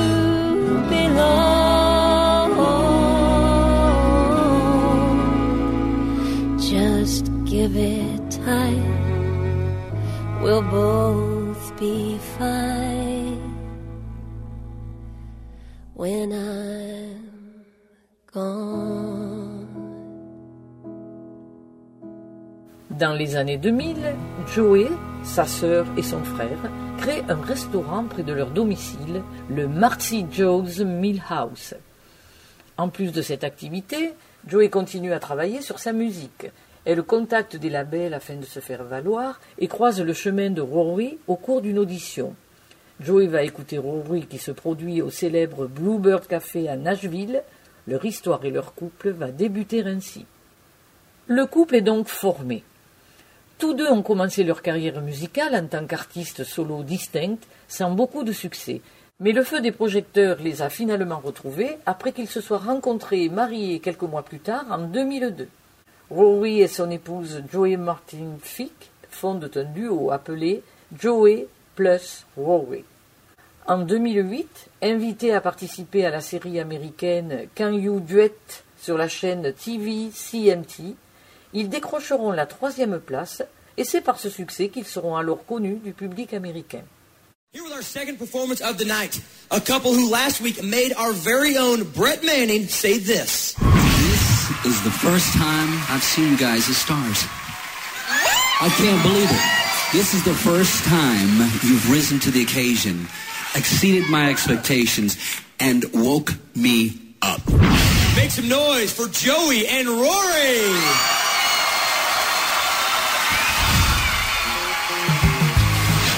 belong. 0.89 2.51
Just 6.59 7.31
give 7.45 7.77
it 7.77 8.31
time, 8.31 8.95
we'll 10.43 10.63
both 10.63 11.77
be 11.79 12.19
fine 12.39 13.41
when 15.95 16.33
I'm 16.33 17.65
gone. 18.33 18.85
Dans 22.91 23.13
les 23.13 23.35
années 23.35 23.57
2000, 23.57 24.15
Joey, 24.55 24.89
sa 25.25 25.47
sœur 25.47 25.87
et 25.97 26.03
son 26.03 26.23
frère 26.23 26.59
créent 26.99 27.25
un 27.29 27.41
restaurant 27.41 28.05
près 28.05 28.23
de 28.23 28.33
leur 28.33 28.51
domicile, 28.51 29.23
le 29.51 29.67
Marcy 29.67 30.27
Joe's 30.31 30.81
Mill 30.81 31.23
House. 31.29 31.75
En 32.77 32.89
plus 32.89 33.11
de 33.11 33.23
cette 33.23 33.43
activité, 33.43 34.13
Joey 34.47 34.69
continue 34.69 35.13
à 35.13 35.19
travailler 35.19 35.63
sur 35.63 35.79
sa 35.79 35.93
musique. 35.93 36.47
Elle 36.85 37.03
contacte 37.03 37.57
des 37.57 37.71
labels 37.71 38.15
afin 38.15 38.37
de 38.37 38.45
se 38.45 38.61
faire 38.61 38.85
valoir 38.85 39.41
et 39.59 39.69
croise 39.69 40.01
le 40.01 40.13
chemin 40.13 40.51
de 40.51 40.61
Rory 40.61 41.19
au 41.27 41.37
cours 41.37 41.63
d'une 41.63 41.79
audition. 41.79 42.35
Joey 43.01 43.27
va 43.27 43.43
écouter 43.43 43.79
Rory 43.79 44.27
qui 44.27 44.39
se 44.39 44.51
produit 44.51 45.01
au 45.01 45.11
célèbre 45.11 45.67
Bluebird 45.67 46.27
Café 46.27 46.69
à 46.69 46.77
Nashville. 46.77 47.43
Leur 47.89 48.05
histoire 48.05 48.45
et 48.45 48.51
leur 48.51 48.75
couple 48.75 49.11
va 49.11 49.31
débuter 49.31 49.83
ainsi. 49.85 50.27
Le 51.27 51.47
couple 51.47 51.77
est 51.77 51.81
donc 51.81 52.09
formé. 52.09 52.63
Tous 53.65 53.73
deux 53.73 53.89
ont 53.89 54.03
commencé 54.03 54.45
leur 54.45 54.61
carrière 54.61 55.01
musicale 55.01 55.55
en 55.57 55.67
tant 55.67 55.87
qu'artistes 55.87 56.45
solo 56.45 56.83
distincts, 56.83 57.39
sans 57.67 57.93
beaucoup 57.93 58.23
de 58.23 58.31
succès. 58.31 58.83
Mais 59.21 59.33
le 59.33 59.43
feu 59.43 59.63
des 59.63 59.73
projecteurs 59.73 60.37
les 60.39 60.61
a 60.61 60.69
finalement 60.69 61.19
retrouvés 61.19 61.79
après 61.87 62.13
qu'ils 62.13 62.29
se 62.29 62.43
soient 62.43 62.59
rencontrés 62.59 63.25
et 63.25 63.31
mariés 63.31 63.81
quelques 63.81 64.03
mois 64.03 64.23
plus 64.23 64.41
tard, 64.41 64.67
en 64.71 64.81
2002. 64.81 65.49
Rory 66.11 66.61
et 66.61 66.69
son 66.69 66.91
épouse 66.91 67.43
Joey 67.51 67.79
Martin 67.79 68.37
Fick 68.43 68.91
fondent 69.09 69.51
un 69.55 69.65
duo 69.65 70.11
appelé 70.11 70.63
Joey 70.95 71.47
plus 71.75 72.27
Rory. 72.37 72.85
En 73.67 73.79
2008, 73.79 74.69
invité 74.83 75.33
à 75.33 75.41
participer 75.41 76.05
à 76.05 76.11
la 76.11 76.21
série 76.21 76.61
américaine 76.61 77.47
Can 77.57 77.73
You 77.73 78.01
Duet 78.01 78.35
sur 78.77 78.99
la 78.99 79.09
chaîne 79.09 79.55
TV 79.55 80.11
CMT, 80.11 80.97
ils 81.55 81.69
décrocheront 81.69 82.33
la 82.33 82.47
troisième 82.47 83.01
place 83.01 83.43
et 83.77 83.85
c'est 83.85 84.01
par 84.01 84.19
ce 84.19 84.29
succès 84.29 84.69
qu'ils 84.69 84.85
seront 84.85 85.17
alors 85.17 85.47
connus 85.47 85.79
du 85.83 85.93
public 85.93 86.35
américain. 86.35 86.83
Here 87.53 87.63
with 87.63 87.73
our 87.73 87.83
second 87.83 88.19
performance 88.19 88.61
of 88.61 88.79
the 88.79 88.85
night, 88.85 89.21
a 89.53 89.61
couple 89.61 89.93
who 89.93 90.11
last 90.11 90.41
week 90.41 90.61
made 90.65 90.93
our 90.99 91.13
very 91.13 91.57
own 91.57 91.85
Brett 91.85 92.25
Manning 92.25 92.67
say 92.67 92.99
this. 92.99 93.55
This 93.55 94.51
is 94.67 94.83
the 94.83 94.91
first 94.91 95.33
time 95.35 95.69
I've 95.89 96.03
seen 96.03 96.33
you 96.33 96.37
guys 96.37 96.69
as 96.69 96.77
stars. 96.77 97.25
I 98.61 98.69
can't 98.77 99.01
believe 99.03 99.31
it. 99.31 99.97
This 99.97 100.15
is 100.15 100.25
the 100.25 100.35
first 100.35 100.83
time 100.85 101.49
you've 101.63 101.89
risen 101.89 102.19
to 102.21 102.33
the 102.33 102.43
occasion, 102.43 103.07
exceeded 103.55 104.11
my 104.11 104.31
expectations, 104.31 105.17
and 105.61 105.85
woke 105.95 106.33
me 106.57 106.99
up. 107.23 107.41
Make 108.17 108.33
some 108.33 108.49
noise 108.49 108.93
for 108.93 109.07
Joey 109.07 109.69
and 109.69 109.87
Rory. 109.87 111.24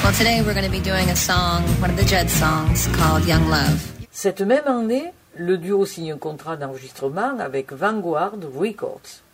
Well, 0.07 0.15
today 0.15 0.41
we're 0.41 0.55
going 0.55 0.65
to 0.65 0.71
be 0.71 0.79
doing 0.79 1.11
a 1.11 1.17
song, 1.17 1.65
one 1.81 1.91
of 1.91 1.97
the 1.97 2.05
Jed 2.05 2.31
songs 2.31 2.87
called 2.95 3.27
Young 3.27 3.49
Love. 3.49 3.83
Cette 4.13 4.41
même 4.41 4.69
année, 4.69 5.13
le 5.35 5.59
duo 5.59 5.85
signe 5.85 6.13
un 6.13 6.17
contrat 6.17 6.57
d'enregistrement 6.57 7.41
avec 7.41 7.73
Vanguard 7.73 8.39
Records. 8.55 9.25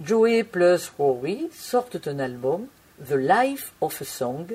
Joey 0.00 0.44
plus 0.44 0.92
Rory 0.96 1.48
sortent 1.50 2.06
un 2.06 2.20
album, 2.20 2.68
The 3.04 3.16
Life 3.16 3.72
of 3.80 4.00
a 4.00 4.04
Song, 4.04 4.46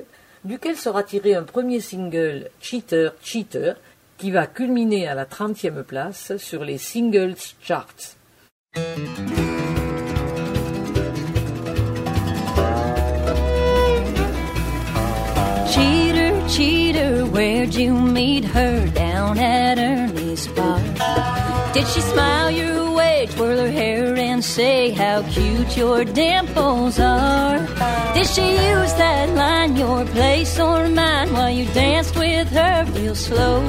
duquel 0.44 0.78
sera 0.78 1.02
tiré 1.02 1.34
un 1.34 1.42
premier 1.42 1.80
single, 1.80 2.48
Cheater, 2.58 3.12
Cheater, 3.20 3.74
qui 4.16 4.30
va 4.30 4.46
culminer 4.46 5.08
à 5.08 5.14
la 5.14 5.26
30e 5.26 5.82
place 5.82 6.38
sur 6.38 6.64
les 6.64 6.78
singles 6.78 7.36
charts. 7.60 8.16
You 17.80 17.94
meet 17.94 18.44
her 18.44 18.86
down 18.88 19.38
at 19.38 19.78
Ernie's 19.78 20.46
bar? 20.48 20.78
Did 21.72 21.86
she 21.86 22.02
smile 22.02 22.50
your 22.50 22.92
way, 22.92 23.26
twirl 23.30 23.56
her 23.56 23.70
hair, 23.70 24.14
and 24.16 24.44
say 24.44 24.90
how 24.90 25.22
cute 25.30 25.78
your 25.78 26.04
dimples 26.04 27.00
are? 27.00 27.58
Did 28.12 28.26
she 28.26 28.46
use 28.72 28.92
that 28.94 29.30
line, 29.30 29.76
your 29.76 30.04
place 30.06 30.60
or 30.60 30.88
mine, 30.88 31.32
while 31.32 31.50
you 31.50 31.64
danced 31.72 32.16
with 32.16 32.48
her 32.50 32.84
real 32.96 33.14
slow? 33.14 33.62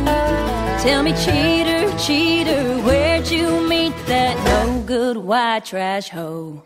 Tell 0.83 1.03
me, 1.03 1.13
cheater, 1.13 1.97
cheater, 1.97 2.63
where'd 2.81 3.31
you 3.31 3.65
meet 3.69 3.93
that 4.07 4.35
no 4.45 4.81
good 4.81 5.15
white 5.15 5.63
trash 5.63 6.09
hoe. 6.09 6.61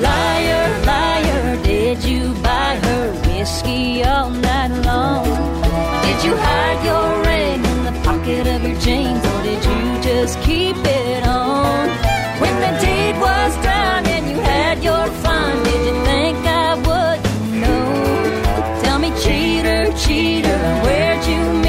Liar, 0.00 0.84
liar, 0.86 1.62
did 1.64 2.04
you 2.04 2.32
buy 2.42 2.76
her 2.76 3.12
whiskey 3.26 4.04
all 4.04 4.30
night 4.30 4.72
long? 4.84 5.24
Did 6.04 6.24
you 6.24 6.36
hide 6.36 6.80
your 6.84 7.08
ring 7.28 7.64
in 7.64 7.84
the 7.84 8.00
pocket 8.04 8.46
of 8.46 8.62
your 8.62 8.78
jeans 8.80 9.24
or 9.26 9.42
did 9.42 9.64
you 9.64 10.02
just 10.02 10.40
keep 10.42 10.76
it 10.76 11.26
on? 11.26 11.88
When 12.40 12.54
the 12.64 12.72
deed 12.80 13.20
was 13.20 13.52
done 13.64 14.06
and 14.06 14.30
you 14.30 14.36
had 14.36 14.84
your 14.84 15.06
fun, 15.24 15.62
did 15.64 15.82
you 15.88 16.04
think 16.04 16.38
I 16.46 16.74
would 16.86 17.20
know? 17.60 18.82
Tell 18.82 18.98
me, 19.00 19.10
cheater, 19.24 19.92
cheater, 19.98 20.58
where'd 20.84 21.26
you 21.26 21.42
meet 21.54 21.67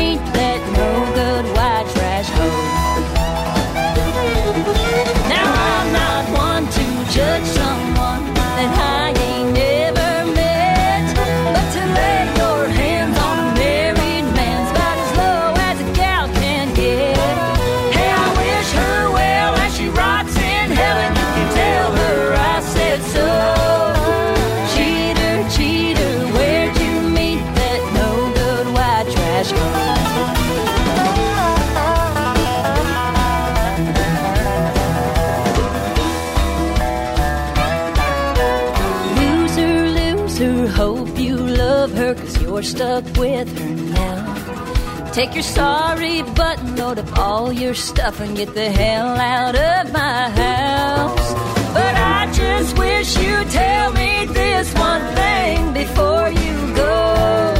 Take 45.20 45.34
your 45.34 45.44
sorry 45.44 46.22
button, 46.22 46.78
load 46.78 46.98
up 46.98 47.20
all 47.20 47.52
your 47.52 47.74
stuff 47.74 48.22
and 48.22 48.38
get 48.38 48.54
the 48.54 48.72
hell 48.72 49.18
out 49.18 49.54
of 49.54 49.92
my 49.92 50.30
house. 50.30 51.34
But 51.74 51.94
I 51.94 52.32
just 52.32 52.78
wish 52.78 53.18
you'd 53.18 53.50
tell 53.50 53.92
me 53.92 54.28
this 54.28 54.74
one 54.76 55.04
thing 55.16 55.74
before 55.74 56.30
you 56.30 56.74
go. 56.74 57.54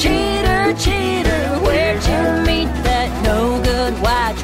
Cheater, 0.00 0.72
cheater, 0.84 1.44
where'd 1.60 2.02
you 2.12 2.22
meet 2.48 2.72
that 2.88 3.22
no 3.22 3.62
good 3.62 3.92
white 4.00 4.37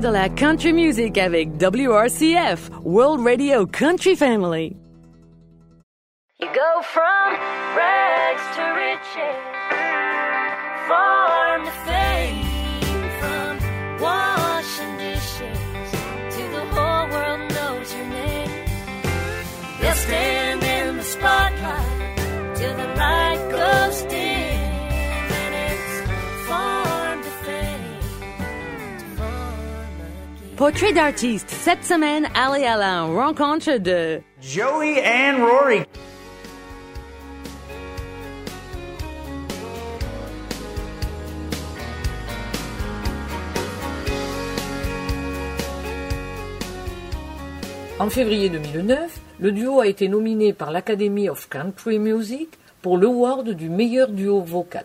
De 0.00 0.08
oh. 0.08 0.12
la 0.12 0.28
country 0.28 0.72
music 0.72 1.18
avec 1.18 1.56
WRCF, 1.58 2.70
World 2.84 3.24
Radio 3.24 3.66
Country 3.66 4.14
Family. 4.14 4.76
You 6.38 6.48
go 6.48 6.82
from 6.82 7.36
rags 7.76 8.42
to 8.56 8.62
riches, 8.74 9.49
stand 20.10 20.62
in 20.62 20.96
the 20.96 21.04
spotlight 21.04 22.16
till 22.56 22.74
the 22.76 22.88
light 22.96 23.42
goes 23.50 24.02
dim, 24.02 25.30
and 25.42 25.52
it's 25.68 25.92
farm 26.48 27.22
to 27.22 27.32
fame. 27.44 27.94
Portrait 30.56 30.92
d'artiste. 30.92 31.50
Cette 31.50 31.84
semaine, 31.84 32.28
Ali 32.34 32.64
Alain, 32.64 33.06
rencontre 33.14 33.78
de 33.78 34.20
Joey 34.42 34.98
and 34.98 35.38
Rory. 35.44 35.84
En 48.00 48.08
février 48.08 48.48
2009, 48.48 49.20
le 49.40 49.52
duo 49.52 49.80
a 49.80 49.86
été 49.86 50.06
nominé 50.08 50.52
par 50.52 50.70
l'Academy 50.70 51.30
of 51.30 51.48
Country 51.48 51.98
Music 51.98 52.58
pour 52.82 52.98
l'award 52.98 53.48
du 53.48 53.70
meilleur 53.70 54.08
duo 54.08 54.42
vocal. 54.42 54.84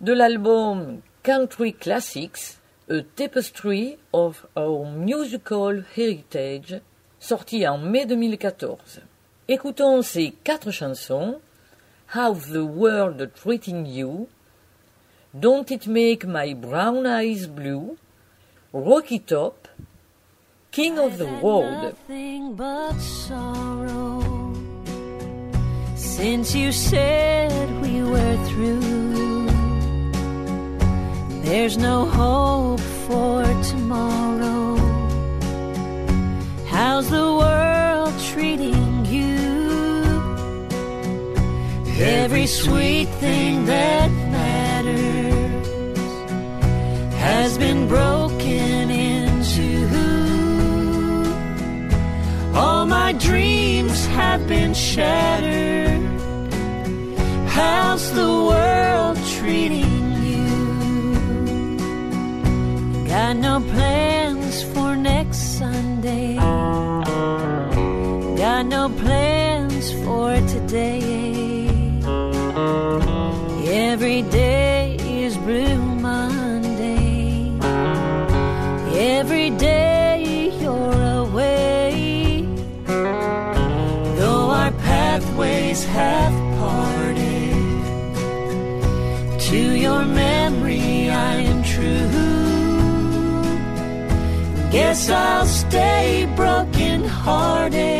De 0.00 0.12
l'album 0.12 1.00
Country 1.24 1.74
Classics, 1.74 2.58
A 2.88 3.02
Tapestry 3.16 3.98
of 4.12 4.46
Our 4.54 4.86
Musical 4.86 5.84
Heritage, 5.96 6.80
sorti 7.18 7.66
en 7.66 7.78
mai 7.78 8.06
2014. 8.06 9.00
Écoutons 9.48 10.02
ces 10.02 10.32
quatre 10.44 10.70
chansons 10.70 11.40
How's 12.14 12.52
the 12.52 12.62
World 12.62 13.32
Treating 13.34 13.86
You, 13.86 14.28
Don't 15.34 15.68
It 15.68 15.88
Make 15.88 16.24
My 16.24 16.54
Brown 16.54 17.06
Eyes 17.06 17.48
Blue, 17.48 17.96
Rocky 18.72 19.18
Top, 19.18 19.63
King 20.74 20.98
of 20.98 21.18
the 21.18 21.28
world. 21.40 21.94
since 25.94 26.52
you 26.52 26.72
said 26.72 27.80
we 27.80 28.02
were 28.02 28.36
through. 28.48 29.46
There's 31.42 31.78
no 31.78 32.06
hope 32.06 32.80
for 33.06 33.44
tomorrow. 33.70 34.74
How's 36.66 37.08
the 37.08 37.28
world 37.42 38.14
treating 38.32 39.06
you? 39.06 39.36
Every 42.00 42.48
sweet 42.48 43.08
thing 43.22 43.64
that 43.66 44.10
matters 44.10 45.68
has 47.14 47.58
been 47.58 47.86
broken 47.86 48.83
All 52.54 52.86
my 52.86 53.12
dreams 53.12 54.06
have 54.06 54.46
been 54.46 54.74
shattered. 54.74 56.02
How's 57.48 58.12
the 58.12 58.30
world 58.50 59.18
treating 59.38 60.12
you? 60.30 60.46
Got 63.08 63.36
no 63.36 63.60
plans 63.72 64.62
for 64.72 64.94
next 64.96 65.58
Sunday. 65.58 66.36
Got 68.44 68.66
no 68.66 68.88
plans 68.88 69.92
for 70.04 70.34
today. 70.54 71.00
Every 73.66 74.22
day 74.22 74.63
Guess 94.74 95.08
I'll 95.08 95.46
stay 95.46 96.26
broken 96.34 97.04
hearted. 97.04 97.93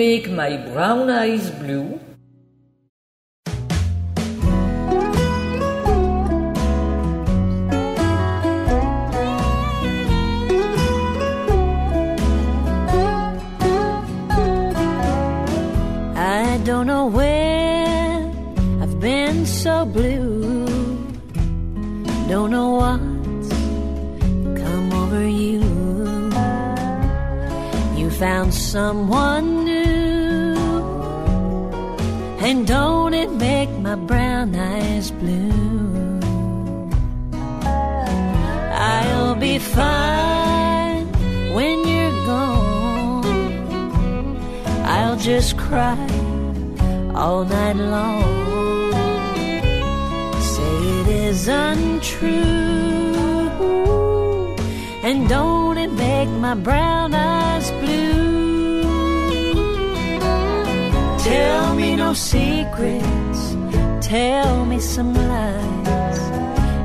Make 0.00 0.30
my 0.30 0.56
brown 0.72 1.10
eyes 1.10 1.50
blue? 1.60 2.00
I 16.16 16.58
don't 16.64 16.86
know 16.86 17.04
when 17.18 18.80
I've 18.82 18.98
been 19.00 19.44
so 19.44 19.84
blue. 19.84 20.64
Don't 22.32 22.50
know 22.56 22.70
what's 22.80 23.48
come 24.62 24.88
over 25.02 25.24
you. 25.28 25.60
You 27.98 28.08
found 28.24 28.54
someone 28.54 29.64
new. 29.66 29.79
And 32.42 32.66
don't 32.66 33.12
it 33.12 33.30
make 33.32 33.68
my 33.70 33.96
brown 33.96 34.56
eyes 34.56 35.10
blue? 35.10 36.18
I'll 38.72 39.34
be 39.34 39.58
fine 39.58 41.06
when 41.52 41.86
you're 41.86 42.24
gone. 42.24 43.26
I'll 44.86 45.18
just 45.18 45.58
cry 45.58 46.08
all 47.14 47.44
night 47.44 47.76
long. 47.76 48.92
Say 50.40 50.72
it 51.00 51.08
is 51.08 51.46
untrue. 51.46 52.40
And 55.02 55.28
don't 55.28 55.76
it 55.76 55.92
make 55.92 56.30
my 56.30 56.54
brown 56.54 57.12
eyes 57.12 57.70
blue? 57.82 58.39
Tell 61.30 61.74
me 61.76 61.94
no 61.94 62.12
secrets, 62.12 63.40
tell 64.00 64.64
me 64.64 64.78
some 64.80 65.14
lies. 65.14 66.20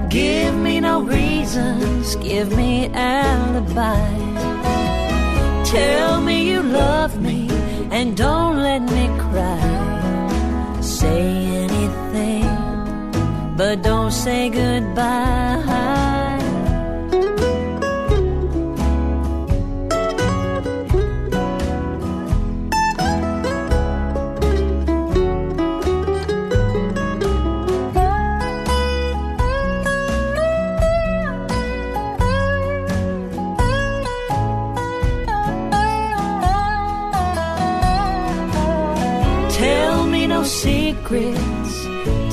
Give 0.10 0.56
me 0.56 0.80
no 0.80 1.02
reasons, 1.02 2.16
give 2.18 2.56
me 2.56 2.90
alibis. 2.94 4.36
Tell 5.76 6.22
me 6.22 6.38
you 6.52 6.62
love 6.62 7.20
me 7.20 7.50
and 7.92 8.16
don't 8.16 8.58
let 8.62 8.82
me 8.84 9.06
cry. 9.24 10.80
Say 10.82 11.24
anything, 11.66 12.46
but 13.58 13.82
don't 13.82 14.12
say 14.12 14.50
goodbye. 14.50 16.25
Secrets, 41.06 41.86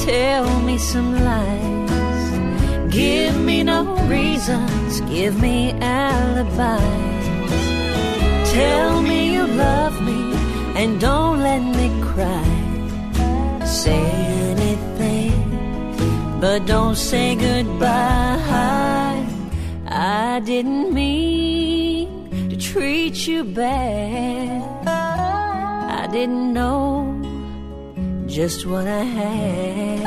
tell 0.04 0.60
me 0.60 0.78
some 0.78 1.12
lies. 1.24 2.90
Give 2.90 3.38
me 3.40 3.62
no 3.62 3.84
reasons, 4.06 5.00
give 5.02 5.40
me 5.40 5.72
alibis. 5.80 7.24
Tell 8.52 9.02
me 9.02 9.34
you 9.34 9.46
love 9.46 10.00
me 10.02 10.34
and 10.76 11.00
don't 11.00 11.40
let 11.40 11.60
me 11.60 11.88
cry. 12.02 13.64
Say 13.64 14.02
anything, 14.52 16.40
but 16.40 16.66
don't 16.66 16.96
say 16.96 17.34
goodbye. 17.34 19.26
I 19.86 20.40
didn't 20.44 20.92
mean 20.94 22.48
to 22.50 22.56
treat 22.56 23.26
you 23.26 23.44
bad. 23.44 24.62
I 24.86 26.06
didn't 26.10 26.52
know 26.52 27.11
just 28.32 28.64
what 28.64 28.86
I 28.86 29.02
had. 29.02 30.02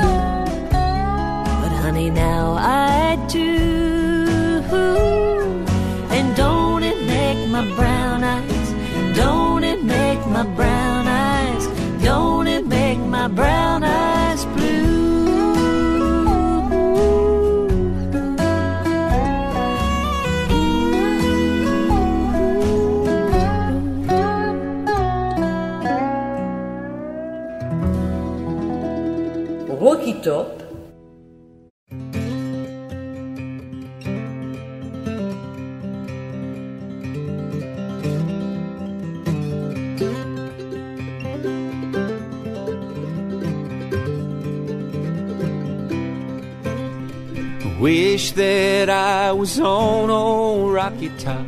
But 1.61 1.71
honey, 1.83 2.09
now 2.09 2.53
I 2.53 3.23
do. 3.27 4.63
And 6.09 6.35
don't 6.35 6.81
it 6.81 6.99
make 7.05 7.47
my 7.49 7.63
brown 7.75 8.23
eyes? 8.23 9.15
Don't 9.15 9.63
it 9.63 9.83
make 9.83 10.25
my 10.25 10.43
brown 10.55 11.07
eyes? 11.07 11.67
Don't 12.03 12.47
it 12.47 12.65
make 12.65 12.97
my 12.97 13.27
brown 13.27 13.83
eyes 13.83 14.24
Top, 30.25 30.59
Wish 47.79 48.31
that 48.31 48.89
I 48.89 49.31
was 49.31 49.59
on 49.59 50.09
old 50.09 50.73
Rocky 50.73 51.09
Top 51.19 51.45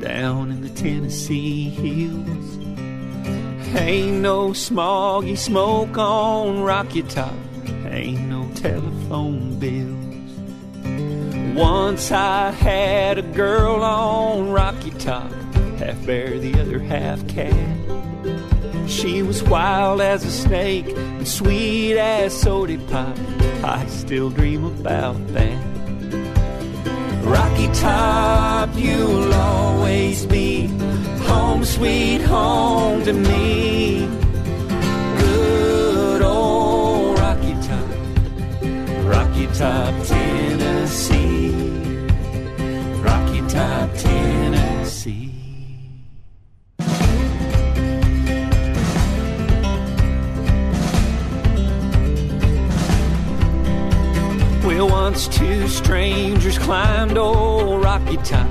down 0.00 0.50
in 0.50 0.62
the 0.62 0.70
Tennessee 0.70 1.68
hills. 1.68 2.56
Ain't 3.76 4.20
no 4.20 4.48
smoggy 4.48 5.38
smoke 5.38 5.96
on 5.96 6.62
Rocky 6.62 7.02
Top, 7.04 7.32
telephone 9.06 9.58
bills. 9.58 11.56
Once 11.56 12.10
I 12.12 12.50
had 12.50 13.18
a 13.18 13.22
girl 13.22 13.82
on 13.82 14.50
Rocky 14.50 14.90
Top, 14.90 15.30
half 15.78 16.04
bear, 16.04 16.38
the 16.38 16.60
other 16.60 16.78
half 16.78 17.26
cat. 17.28 17.54
She 18.88 19.22
was 19.22 19.42
wild 19.42 20.00
as 20.00 20.24
a 20.24 20.30
snake 20.30 20.88
and 20.88 21.26
sweet 21.26 21.96
as 21.96 22.38
soda 22.38 22.78
pop. 22.90 23.16
I 23.64 23.86
still 23.86 24.30
dream 24.30 24.64
about 24.64 25.16
that. 25.28 25.62
Rocky 27.24 27.68
Top, 27.74 28.70
you'll 28.74 29.32
always 29.34 30.26
be 30.26 30.66
home, 31.26 31.64
sweet 31.64 32.22
home 32.22 33.04
to 33.04 33.12
me. 33.12 34.25
Top, 39.58 39.94
Tennessee. 40.06 41.50
Rocky 43.00 43.40
Top, 43.48 43.90
Tennessee. 43.94 45.32
Well, 54.62 54.90
once 54.90 55.26
two 55.28 55.66
strangers 55.68 56.58
climbed 56.58 57.16
old 57.16 57.82
Rocky 57.82 58.18
Top 58.18 58.46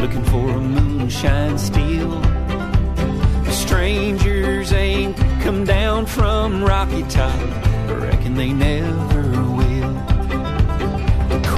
looking 0.00 0.22
for 0.24 0.50
a 0.50 0.60
moonshine 0.60 1.56
steel. 1.56 2.22
strangers 3.50 4.70
ain't 4.74 5.16
come 5.40 5.64
down 5.64 6.04
from 6.04 6.62
Rocky 6.62 7.04
Top. 7.04 7.40
I 7.88 7.92
reckon 7.94 8.34
they 8.34 8.52
never. 8.52 9.11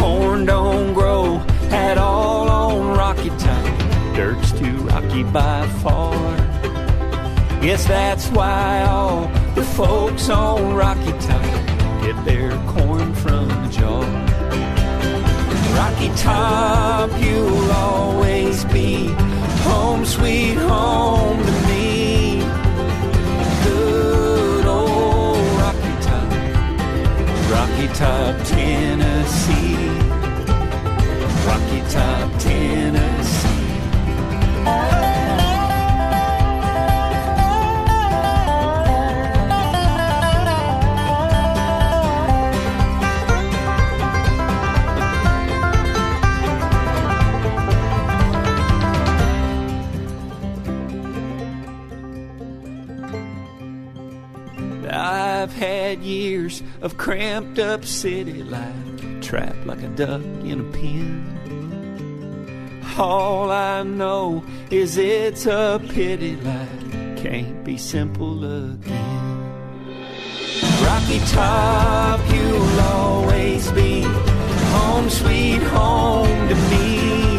Corn 0.05 0.45
don't 0.45 0.93
grow 0.93 1.39
at 1.71 1.97
all 1.97 2.47
on 2.51 2.95
Rocky 2.95 3.31
Top. 3.39 4.15
Dirt's 4.15 4.53
too 4.53 4.77
rocky 4.81 5.23
by 5.23 5.67
far. 5.83 6.13
Guess 7.63 7.87
that's 7.87 8.29
why 8.29 8.83
all 8.83 9.29
the 9.55 9.65
folks 9.65 10.29
on 10.29 10.75
Rocky 10.75 11.13
Top 11.27 11.43
get 12.03 12.23
their 12.27 12.51
corn 12.67 13.15
from 13.15 13.49
the 13.49 13.69
jar. 13.71 14.05
Rocky 15.75 16.11
Top, 16.21 17.11
you'll 17.19 17.73
always 17.73 18.63
be 18.67 19.07
home, 19.65 20.05
sweet 20.05 20.59
home 20.59 21.39
to 21.43 21.53
me. 21.67 22.41
Good 23.65 24.67
old 24.67 25.39
Rocky 25.63 25.95
Top, 26.03 26.31
Rocky 27.51 27.87
Top, 27.95 28.47
Tennessee. 28.47 29.94
Rocky 31.55 31.83
Top, 31.89 32.33
Tennessee. 32.41 33.49
I've 54.91 55.53
had 55.53 56.01
years 56.01 56.65
of 56.83 56.97
cramped 56.97 57.61
up 57.61 57.85
city 57.85 58.43
life, 58.43 58.65
trapped 59.21 59.65
like 59.67 59.83
a 59.85 59.89
duck 59.91 60.23
in 60.43 60.59
a 60.59 60.73
pen. 60.73 61.44
All 62.97 63.51
I 63.51 63.83
know 63.83 64.45
is 64.71 64.99
it's 64.99 65.47
a 65.47 65.83
pity 65.89 66.37
life 66.37 66.85
can't 67.17 67.65
be 67.65 67.77
simple 67.77 68.45
again. 68.45 69.55
Rocky 70.81 71.19
Top, 71.27 72.21
you'll 72.33 72.81
always 72.81 73.69
be 73.73 74.03
home, 74.77 75.11
sweet 75.11 75.63
home 75.75 76.49
to 76.49 76.55
me. 76.71 77.39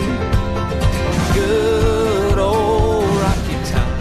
Good 1.34 2.38
old 2.38 3.06
Rocky 3.24 3.58
Top, 3.72 4.00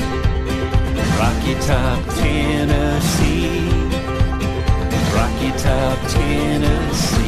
Rocky 1.21 1.55
Top, 1.69 2.03
Tennessee. 2.17 3.69
Rocky 5.15 5.51
Top, 5.63 5.99
Tennessee. 6.11 7.25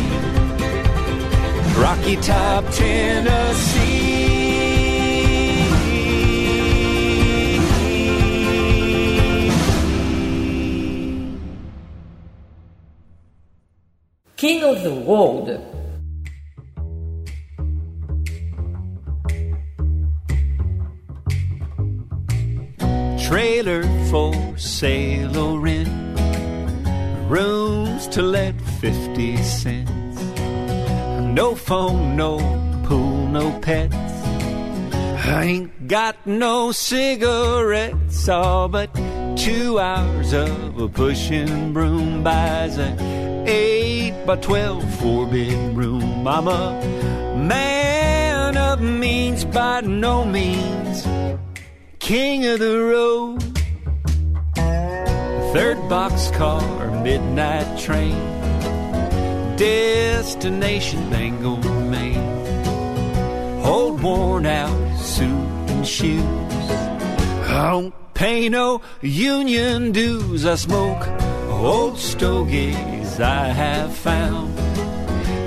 Rocky 1.81 2.17
Top, 2.17 2.65
Tennessee. 2.73 3.86
King 14.47 14.63
of 14.63 14.85
the 14.85 14.95
world. 14.95 15.49
Trailer 23.27 23.83
for 24.09 24.33
sale 24.57 25.37
or 25.37 25.59
rent. 25.59 25.89
Rooms 27.29 28.07
to 28.07 28.23
let 28.23 28.55
50 28.61 29.37
cents. 29.39 30.23
No 31.41 31.57
phone, 31.57 32.15
no 32.15 32.39
pool, 32.85 33.27
no 33.27 33.51
pets. 33.59 33.97
I 35.27 35.43
ain't 35.43 35.89
got 35.89 36.25
no 36.25 36.71
cigarettes, 36.71 38.29
all 38.29 38.69
but 38.69 38.95
two 39.37 39.81
hours 39.81 40.33
of 40.33 40.79
a 40.81 40.89
pushing 40.89 41.73
broom 41.73 42.23
buys 42.23 42.79
a 42.79 43.26
eight 43.47 44.15
by 44.27 44.37
twelve 44.37 44.83
four 44.97 45.27
bedroom. 45.27 46.27
I'm 46.27 46.49
a 46.49 46.81
man 47.37 48.57
of 48.57 48.81
means 48.81 49.45
by 49.45 49.81
no 49.83 50.25
means, 50.25 51.07
king 51.99 52.47
of 52.47 52.59
the 52.59 52.79
road. 52.79 53.43
Third 55.53 55.79
boxcar, 55.89 57.03
midnight 57.03 57.79
train, 57.79 58.15
destination 59.57 61.09
Bangor, 61.09 61.57
Maine. 61.89 62.45
Old 63.65 64.03
worn 64.03 64.47
out 64.47 64.99
suit 64.99 65.27
and 65.27 65.87
shoes. 65.87 66.23
I 67.49 67.71
don't 67.71 67.95
pay 68.15 68.49
no 68.49 68.83
union 69.01 69.93
dues. 69.93 70.45
I 70.45 70.57
smoke 70.57 71.09
old 71.49 71.99
I 73.21 73.49
have 73.49 73.95
found. 73.97 74.57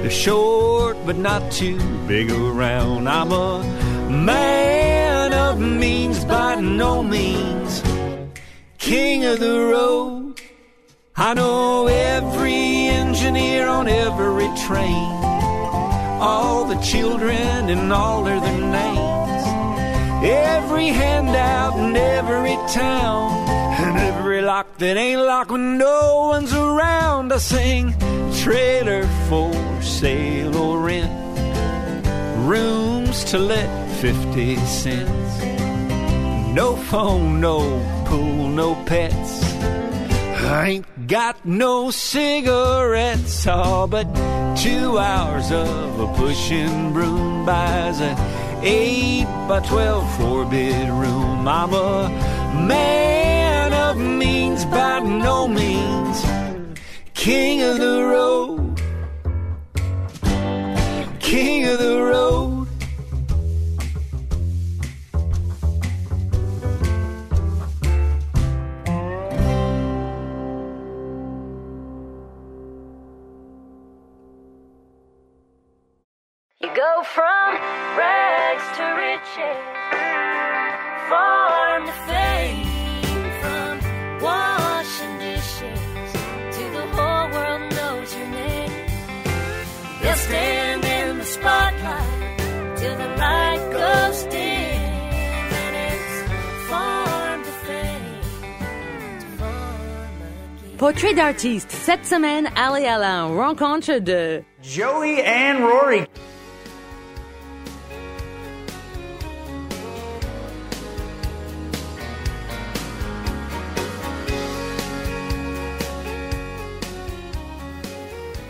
They're 0.01 0.09
short 0.09 0.97
but 1.05 1.17
not 1.17 1.51
too 1.51 1.77
big 2.07 2.31
around. 2.31 3.07
I'm 3.07 3.31
a 3.31 3.63
man 4.09 5.33
of 5.33 5.59
means 5.59 6.23
by 6.25 6.55
no 6.55 7.03
means, 7.03 7.83
king 8.77 9.25
of 9.25 9.39
the 9.39 9.59
road. 9.59 10.41
I 11.15 11.33
know 11.33 11.87
every 11.87 12.87
engineer 12.87 13.67
on 13.67 13.87
every 13.87 14.49
train, 14.65 15.09
all 16.21 16.65
the 16.65 16.79
children 16.81 17.69
and 17.69 17.91
all 17.91 18.23
their 18.23 18.39
names, 18.39 19.08
every 20.23 20.87
handout 20.87 21.77
in 21.79 21.95
every 21.95 22.55
town, 22.73 23.31
and 23.81 23.97
every 23.97 24.41
lock 24.41 24.77
that 24.77 24.97
ain't 24.97 25.21
locked 25.21 25.51
when 25.51 25.77
no 25.77 26.27
one's 26.29 26.53
around. 26.53 27.31
I 27.31 27.37
sing 27.37 27.93
trailer 28.41 29.03
for 29.27 29.53
sale 29.81 30.55
or 30.57 30.79
rent, 30.79 31.11
rooms 32.47 33.23
to 33.25 33.37
let 33.37 33.69
50 34.01 34.55
cents. 34.57 35.43
No 36.53 36.75
phone, 36.75 37.39
no 37.39 37.59
pool, 38.05 38.47
no 38.49 38.75
pets. 38.85 39.43
I 40.41 40.67
ain't 40.67 41.07
got 41.07 41.45
no 41.45 41.91
cigarettes, 41.91 43.45
all 43.45 43.87
but 43.87 44.07
two 44.55 44.97
hours 44.97 45.51
of 45.51 45.99
a 45.99 46.07
pushing 46.15 46.91
broom 46.91 47.45
buys 47.45 48.01
a 48.01 48.15
eight 48.61 49.25
by 49.47 49.59
twelve 49.61 50.09
four 50.17 50.45
bedroom. 50.45 51.47
I'm 51.47 51.73
a 51.73 52.09
man 52.67 53.73
of 53.73 53.97
means 53.97 54.65
by 54.65 54.99
no 54.99 55.47
means, 55.47 56.23
king 57.13 57.61
of 57.63 57.77
the 57.77 58.03
road, 58.03 58.81
king 61.19 61.67
of 61.67 61.79
the 61.79 61.97
road. 62.01 62.67
You 76.61 76.69
go 76.75 77.03
from 77.03 77.38
stand 90.29 90.85
in 90.85 91.17
the 91.17 91.25
spotlight 91.25 92.77
till 92.77 92.95
the 92.97 93.07
light 93.17 93.63
goes 93.71 94.23
dim, 94.23 94.41
and 95.61 95.75
it's 95.89 96.69
farm 96.69 97.43
to 97.43 97.51
fame. 97.65 99.19
to 99.19 99.27
farm 99.37 100.21
again. 100.61 100.77
Portrait 100.77 101.13
d'artiste. 101.13 101.71
Cette 101.71 102.05
semaine, 102.05 102.49
Ali 102.55 102.85
Alain, 102.85 103.27
rencontre 103.35 103.99
de 103.99 104.43
Joey 104.61 105.21
and 105.23 105.63
Rory. 105.63 106.05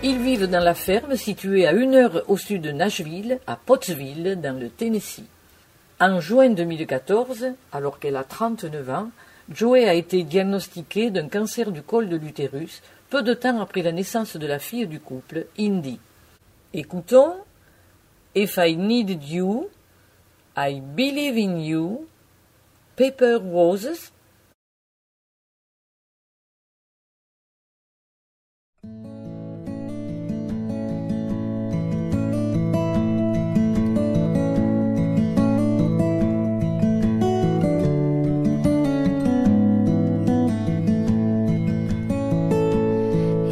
Ils 0.01 0.17
vivent 0.17 0.47
dans 0.47 0.63
la 0.63 0.75
ferme 0.75 1.17
située 1.17 1.67
à 1.67 1.73
une 1.73 1.93
heure 1.93 2.23
au 2.29 2.37
sud 2.37 2.61
de 2.61 2.71
Nashville, 2.71 3.39
à 3.45 3.57
Pottsville, 3.57 4.39
dans 4.41 4.57
le 4.57 4.69
Tennessee. 4.69 5.25
En 5.99 6.21
juin 6.21 6.51
2014, 6.51 7.47
alors 7.73 7.99
qu'elle 7.99 8.15
a 8.15 8.23
39 8.23 8.89
ans, 8.91 9.09
Joey 9.49 9.89
a 9.89 9.93
été 9.93 10.23
diagnostiqué 10.23 11.11
d'un 11.11 11.27
cancer 11.27 11.73
du 11.73 11.81
col 11.81 12.07
de 12.07 12.15
l'utérus 12.15 12.81
peu 13.09 13.23
de 13.23 13.33
temps 13.33 13.59
après 13.59 13.81
la 13.81 13.91
naissance 13.91 14.37
de 14.37 14.47
la 14.47 14.59
fille 14.59 14.87
du 14.87 15.01
couple, 15.01 15.47
Indy. 15.59 15.99
Écoutons 16.73 17.33
If 18.35 18.55
I 18.57 18.77
Needed 18.77 19.27
You, 19.27 19.67
I 20.55 20.79
Believe 20.79 21.37
in 21.37 21.59
You, 21.59 22.07
Paper 22.95 23.39
Roses, 23.51 24.13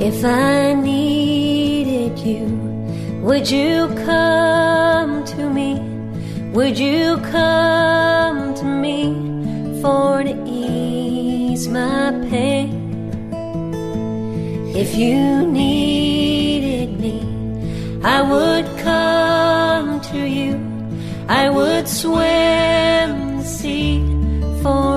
If 0.08 0.24
I 0.24 0.74
needed 0.74 2.18
you, 2.20 2.46
would 3.24 3.52
you 3.52 3.90
come 4.06 5.26
to 5.26 5.50
me? 5.50 5.82
Would 6.54 6.80
you 6.80 7.18
come 7.30 8.56
to 8.56 8.64
me 8.64 9.02
for 9.82 10.24
to 10.24 10.34
ease 10.48 11.68
my 11.68 12.12
pain? 12.30 12.72
If 14.74 14.96
you 14.96 15.46
needed 15.46 17.02
me, 17.02 17.20
I 18.02 18.22
would 18.22 18.66
come 18.78 20.00
to 20.12 20.20
you. 20.26 20.56
I 21.28 21.50
would 21.50 21.86
swim 21.86 23.40
the 23.40 23.44
sea 23.44 24.00
for 24.64 24.97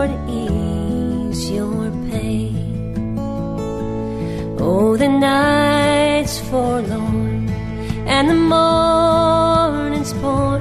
and 8.20 8.28
the 8.28 8.34
morning's 8.34 10.12
born, 10.12 10.60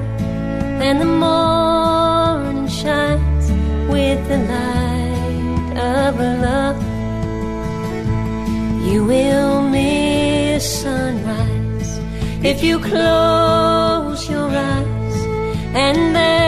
and 0.80 0.98
the 0.98 1.12
morning 1.26 2.66
shines 2.66 3.50
with 3.92 4.20
the 4.28 4.38
light 4.54 5.76
of 5.76 6.18
love. 6.18 6.80
You 8.90 9.04
will 9.04 9.68
miss 9.68 10.64
sunrise 10.80 12.00
if 12.42 12.64
you 12.64 12.78
close 12.78 14.26
your 14.30 14.48
eyes, 14.48 15.16
and 15.74 16.16
that 16.16 16.39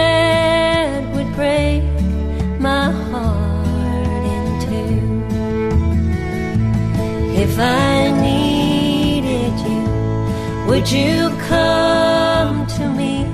would 10.82 10.90
you 10.90 11.30
come 11.46 12.66
to 12.66 12.88
me? 12.90 13.24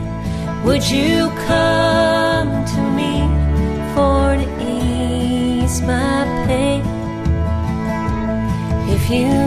Would 0.67 0.87
you 0.91 1.31
come 1.47 2.51
to 2.73 2.81
me 2.99 3.23
for 3.95 4.37
to 4.37 4.47
ease 4.61 5.81
my 5.81 6.27
pain? 6.47 6.83
If 8.95 9.09
you 9.09 9.38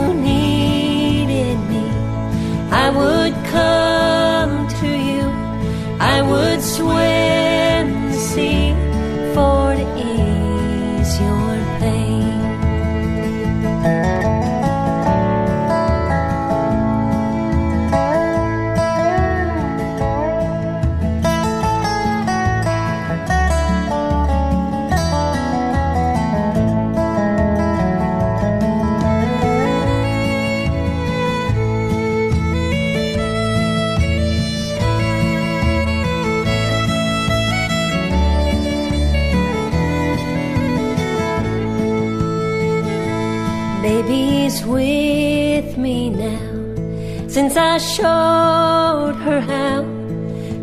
since 47.52 47.58
I 47.58 47.78
showed 47.96 49.16
her 49.26 49.40
how 49.40 49.82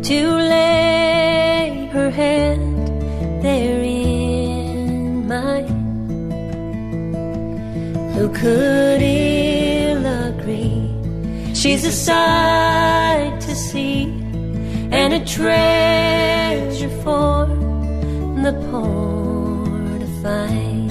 to 0.08 0.18
lay 0.54 1.88
her 1.92 2.10
hand 2.10 2.88
there 3.44 3.80
in 3.80 5.28
mine. 5.28 5.68
Who 8.14 8.28
could 8.30 9.02
ill 9.02 10.04
agree? 10.04 11.54
She's 11.54 11.84
a 11.84 11.92
sight 11.92 13.40
to 13.40 13.54
see 13.54 14.04
and 14.90 15.14
a 15.14 15.24
treasure 15.24 16.94
for 17.04 17.46
the 18.44 18.52
poor 18.68 19.98
to 20.02 20.08
find. 20.22 20.90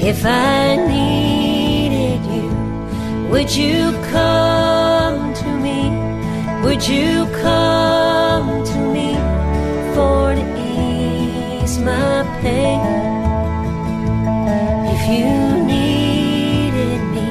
If 0.00 0.24
I 0.24 0.74
you, 0.86 0.97
would 3.30 3.54
you 3.54 3.92
come 4.10 5.34
to 5.34 5.48
me? 5.66 5.80
Would 6.64 6.86
you 6.88 7.26
come 7.42 8.64
to 8.64 8.78
me 8.94 9.14
for 9.94 10.34
to 10.34 10.46
ease 10.58 11.78
my 11.78 12.22
pain? 12.42 12.80
If 14.94 15.02
you 15.14 15.64
needed 15.74 17.00
me, 17.16 17.28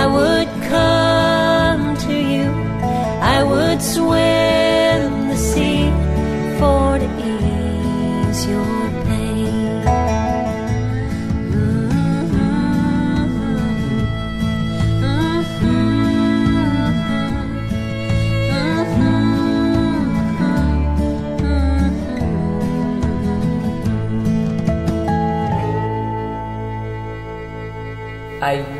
I 0.00 0.06
would 0.16 0.48
come 0.74 1.96
to 2.06 2.14
you. 2.32 2.48
I 3.36 3.42
would 3.42 3.82
swim 3.82 4.29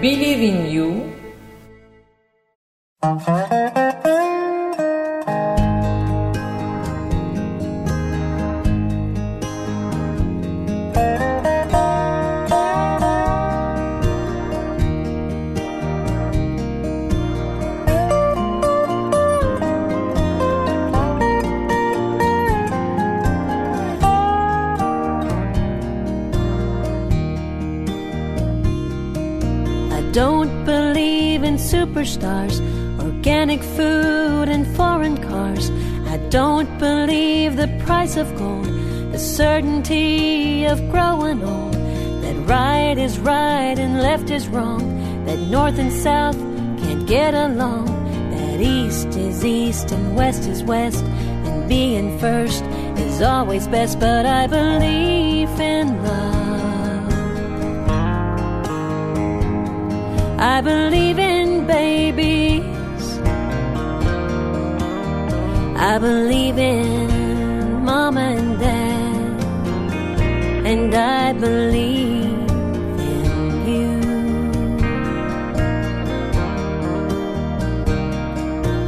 Believe 0.00 0.40
in 0.40 0.66
You, 0.66 0.99
of 38.20 38.36
gold, 38.36 38.66
the 39.12 39.18
certainty 39.18 40.66
of 40.66 40.78
growing 40.90 41.42
old. 41.42 41.72
That 42.22 42.36
right 42.46 42.98
is 42.98 43.18
right 43.18 43.78
and 43.78 44.02
left 44.02 44.30
is 44.30 44.46
wrong, 44.46 45.24
that 45.24 45.38
north 45.38 45.78
and 45.78 45.90
south 45.90 46.36
can't 46.82 47.06
get 47.06 47.32
along, 47.32 47.86
that 48.30 48.60
east 48.60 49.08
is 49.16 49.42
east 49.42 49.90
and 49.90 50.14
west 50.14 50.42
is 50.46 50.62
west, 50.62 51.02
and 51.46 51.66
being 51.66 52.18
first 52.18 52.62
is 53.06 53.22
always 53.22 53.66
best. 53.68 53.98
But 53.98 54.26
I 54.26 54.46
believe 54.46 55.58
in 55.58 55.86
love. 56.04 56.40
I 60.38 60.60
believe 60.60 61.18
in 61.18 61.66
babies. 61.66 62.64
I 65.76 65.96
believe 65.98 66.58
in 66.58 67.09
and 70.70 70.94
I 70.94 71.32
believe 71.32 72.48
in 73.12 73.32
you. 73.70 73.94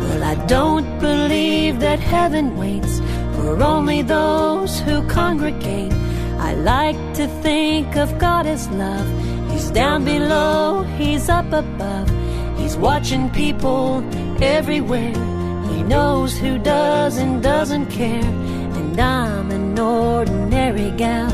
Well, 0.02 0.22
I 0.22 0.36
don't 0.46 0.86
believe 1.00 1.80
that 1.80 1.98
heaven 1.98 2.56
waits 2.56 3.00
for 3.34 3.60
only 3.64 4.02
those 4.02 4.78
who 4.78 5.02
congregate. 5.08 5.92
I 6.38 6.54
like 6.54 7.00
to 7.14 7.26
think 7.42 7.96
of 7.96 8.16
God 8.16 8.46
as 8.46 8.68
love. 8.68 9.08
He's 9.50 9.68
down 9.72 10.04
below, 10.04 10.84
He's 10.98 11.28
up 11.28 11.52
above. 11.52 12.08
He's 12.58 12.76
watching 12.76 13.28
people 13.30 14.04
everywhere. 14.40 15.16
He 15.72 15.82
knows 15.82 16.38
who 16.38 16.58
does 16.58 17.18
and 17.18 17.42
doesn't 17.42 17.86
care. 17.86 18.30
And 18.78 19.00
I'm 19.00 19.50
an 19.50 19.76
ordinary 19.76 20.92
gal. 20.92 21.31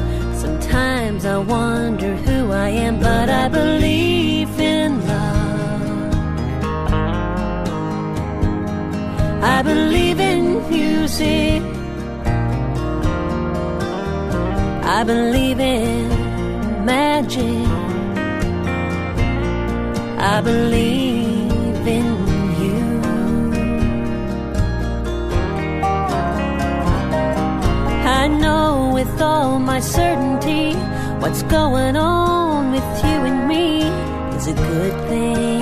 Sometimes 1.19 1.51
I 1.51 1.53
wonder 1.53 2.15
who 2.15 2.53
I 2.53 2.69
am, 2.69 3.01
but 3.01 3.29
I 3.29 3.49
believe 3.49 4.61
in 4.61 5.05
love. 5.07 6.15
I 9.43 9.63
believe 9.63 10.21
in 10.21 10.71
music. 10.71 11.63
I 14.85 15.03
believe 15.05 15.59
in 15.59 16.09
magic. 16.85 17.67
I 20.19 20.41
believe 20.41 21.87
in 21.99 22.17
you. 22.63 22.85
I 28.07 28.29
know 28.29 28.93
with 28.95 29.21
all 29.21 29.59
my 29.59 29.81
certainty 29.81 30.48
what's 31.21 31.43
going 31.45 31.97
on 31.97 32.71
with 32.71 33.05
you 33.05 33.19
and 33.29 33.49
me 33.49 33.83
is 34.37 34.47
a 34.47 34.55
good 34.55 34.93
thing. 35.09 35.59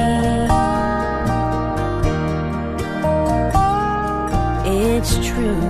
It's 4.67 5.15
true. 5.27 5.61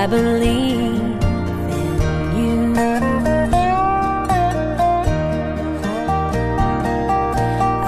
I 0.00 0.06
believe 0.06 1.00
in 1.78 1.94
you. 2.36 2.74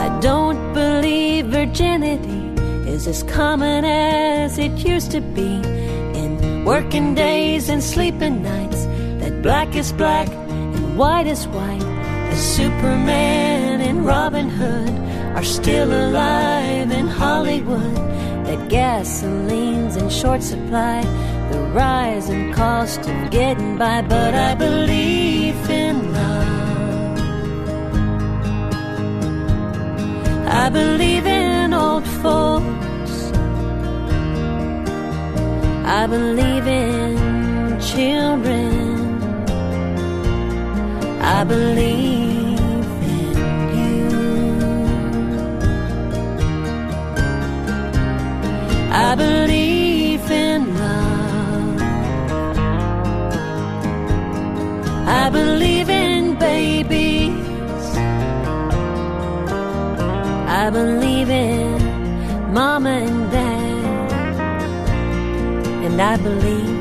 I 0.04 0.18
don't 0.20 0.72
believe 0.72 1.46
virginity 1.46 2.40
is 2.90 3.06
as 3.06 3.22
common 3.22 3.84
as 3.84 4.58
it 4.58 4.72
used 4.78 5.10
to 5.12 5.20
be. 5.20 5.79
In 6.70 6.76
working 6.84 7.14
days 7.16 7.68
and 7.68 7.82
sleeping 7.82 8.44
nights, 8.44 8.84
that 9.18 9.42
black 9.42 9.74
is 9.74 9.90
black 9.90 10.28
and 10.28 10.96
white 10.96 11.26
is 11.26 11.48
white. 11.48 11.80
The 12.30 12.36
Superman 12.36 13.80
and 13.80 14.06
Robin 14.06 14.48
Hood 14.48 14.94
are 15.36 15.42
still 15.42 15.90
alive 15.92 16.92
in 16.92 17.08
Hollywood. 17.08 17.96
That 18.46 18.68
gasoline's 18.68 19.96
in 19.96 20.08
short 20.10 20.44
supply, 20.44 21.02
the 21.50 21.58
rising 21.74 22.52
cost 22.52 23.00
of 23.00 23.30
getting 23.32 23.76
by. 23.76 24.02
But 24.02 24.34
I 24.34 24.54
believe 24.54 25.68
in 25.68 26.12
love. 26.12 27.18
I 30.46 30.68
believe 30.68 31.26
in 31.26 31.74
old 31.74 32.06
folks. 32.22 32.89
I 35.92 36.06
believe 36.06 36.68
in 36.68 37.80
children. 37.80 38.70
I 41.20 41.42
believe 41.42 42.60
in 43.18 43.36
you. 43.76 44.08
I 48.92 49.16
believe 49.16 50.30
in 50.30 50.60
love. 50.78 51.82
I 55.08 55.28
believe 55.28 55.90
in 55.90 56.36
babies. 56.38 57.86
I 60.62 60.70
believe 60.70 61.30
in 61.30 61.82
mama 62.54 62.90
and 62.90 63.30
dad. 63.32 63.59
I 66.00 66.16
believe 66.16 66.79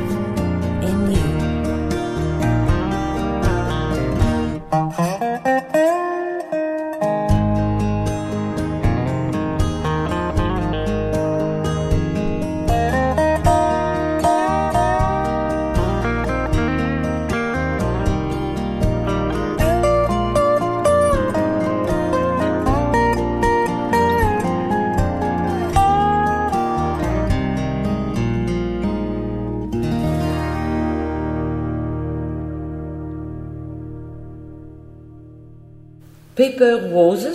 Souza, 37.00 37.29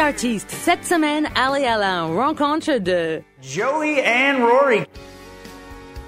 farm 0.00 0.12
Portrait 0.12 0.12
d'artiste. 0.12 0.50
Cette 0.50 0.84
semaine, 0.84 1.28
allez 1.34 1.66
à 1.66 1.78
la 1.78 2.02
rencontre 2.04 2.78
de 2.78 3.22
Joey 3.42 4.00
and 4.04 4.38
Rory. 4.42 4.86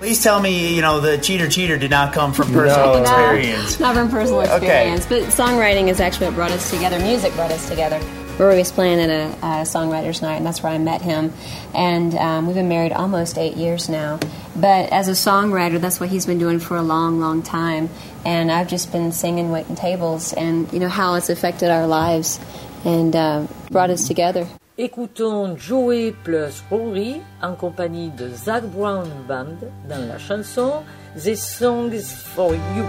Please 0.00 0.20
tell 0.20 0.40
me, 0.40 0.74
you 0.74 0.82
know, 0.82 1.00
the 1.00 1.16
cheater 1.18 1.48
cheater 1.48 1.78
did 1.78 1.90
not 1.90 2.12
come 2.12 2.32
from 2.32 2.52
personal 2.52 2.94
No. 2.94 3.00
experience. 3.02 3.78
Not 3.78 3.94
from 3.94 4.08
personal 4.10 4.40
Okay. 4.40 4.90
experience, 4.96 5.06
but 5.06 5.22
songwriting 5.30 5.88
is 5.88 6.00
actually 6.00 6.26
what 6.26 6.34
brought 6.34 6.50
us 6.50 6.70
together. 6.70 6.98
Music 6.98 7.32
brought 7.36 7.52
us 7.52 7.68
together. 7.68 8.00
Rory 8.38 8.56
was 8.58 8.72
playing 8.72 8.98
at 8.98 9.10
a, 9.10 9.26
a 9.46 9.62
songwriters' 9.64 10.20
night, 10.22 10.36
and 10.36 10.46
that's 10.46 10.62
where 10.62 10.72
I 10.72 10.78
met 10.78 11.02
him. 11.02 11.32
And 11.74 12.14
um, 12.16 12.46
we've 12.46 12.56
been 12.56 12.68
married 12.68 12.92
almost 12.92 13.38
eight 13.38 13.56
years 13.56 13.88
now. 13.88 14.18
But 14.56 14.90
as 14.90 15.06
a 15.08 15.12
songwriter, 15.12 15.78
that's 15.80 16.00
what 16.00 16.08
he's 16.08 16.26
been 16.26 16.38
doing 16.38 16.58
for 16.58 16.76
a 16.76 16.82
long, 16.82 17.20
long 17.20 17.42
time. 17.42 17.88
And 18.24 18.50
I've 18.50 18.68
just 18.68 18.90
been 18.90 19.12
singing, 19.12 19.52
waiting 19.52 19.76
tables, 19.76 20.32
and 20.32 20.72
you 20.72 20.80
know 20.80 20.88
how 20.88 21.14
it's 21.14 21.28
affected 21.28 21.70
our 21.70 21.86
lives 21.86 22.40
and 22.84 23.14
uh, 23.14 23.46
brought 23.70 23.90
us 23.90 24.06
together. 24.06 24.46
Écoutons 24.78 25.56
Joey 25.56 26.12
plus 26.24 26.62
Rory 26.70 27.20
en 27.42 27.54
compagnie 27.54 28.10
de 28.10 28.30
Zac 28.30 28.64
Brown 28.64 29.08
Band 29.28 29.58
dans 29.88 30.08
la 30.08 30.18
chanson 30.18 30.82
This 31.14 31.40
Song's 31.40 32.10
for 32.10 32.54
You. 32.54 32.84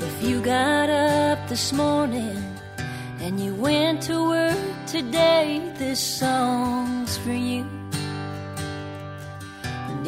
If 0.00 0.22
you 0.22 0.40
got 0.40 0.88
up 0.88 1.38
this 1.48 1.72
morning 1.72 2.36
and 3.20 3.40
you 3.40 3.52
went 3.54 4.02
to 4.02 4.28
work 4.28 4.86
today, 4.86 5.60
this 5.76 5.98
song's 5.98 7.18
for 7.18 7.32
you. 7.32 7.77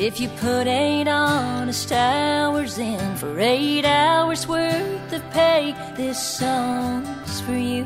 If 0.00 0.18
you 0.18 0.30
put 0.30 0.66
eight 0.66 1.08
honest 1.08 1.92
hours 1.92 2.78
in 2.78 3.16
for 3.16 3.38
eight 3.38 3.84
hours 3.84 4.48
worth 4.48 5.12
of 5.12 5.30
pay, 5.30 5.74
this 5.94 6.18
song's 6.38 7.42
for 7.42 7.52
you. 7.52 7.84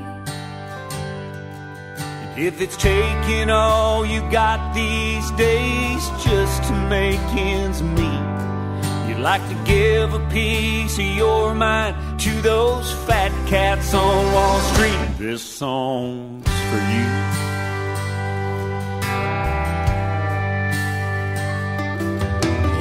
If 2.36 2.60
it's 2.60 2.76
taking 2.76 3.50
all 3.50 4.06
you 4.06 4.20
got 4.30 4.76
these 4.76 5.28
days 5.32 6.08
just 6.22 6.62
to 6.68 6.72
make 6.88 7.18
ends 7.34 7.82
meet, 7.82 9.08
you'd 9.08 9.18
like 9.18 9.42
to 9.48 9.56
give 9.64 10.14
a 10.14 10.24
piece 10.30 10.96
of 10.96 11.16
your 11.16 11.52
mind 11.52 12.20
to 12.20 12.30
those 12.42 12.92
fat 13.08 13.32
cats 13.48 13.92
on 13.92 14.32
Wall 14.32 14.60
Street. 14.60 15.18
This 15.18 15.42
song's 15.42 16.46
for 16.46 16.78
you. 16.78 17.33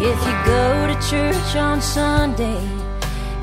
If 0.05 0.19
you 0.27 0.35
go 0.45 0.87
to 0.87 0.95
church 1.09 1.55
on 1.55 1.81
Sunday 1.81 2.61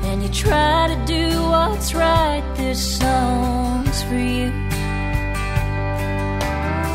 and 0.03 0.21
you 0.21 0.29
try 0.29 0.93
to 0.93 1.05
do 1.07 1.41
what's 1.49 1.95
right, 1.95 2.43
this 2.55 2.99
song's 2.99 4.03
for 4.03 4.13
you. 4.13 4.51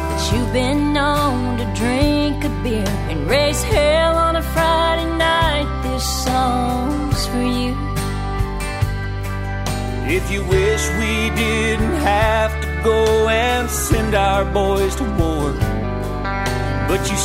But 0.08 0.22
you've 0.32 0.52
been 0.52 0.92
known 0.92 1.58
to 1.58 1.64
drink 1.74 2.44
a 2.44 2.48
beer 2.62 2.86
and 3.10 3.28
raise 3.28 3.60
hell 3.64 4.14
on 4.16 4.36
a 4.36 4.42
Friday 4.54 5.10
night, 5.16 5.68
this 5.82 6.06
song's 6.24 7.26
for 7.26 7.42
you. 7.42 7.74
If 10.16 10.30
you 10.30 10.44
wish 10.44 10.82
we 11.00 11.34
didn't 11.34 11.96
have 12.14 12.52
to 12.62 12.68
go 12.84 13.28
and 13.28 13.68
send 13.68 14.14
our 14.14 14.44
boys 14.44 14.94
to 14.94 15.04
war, 15.18 15.35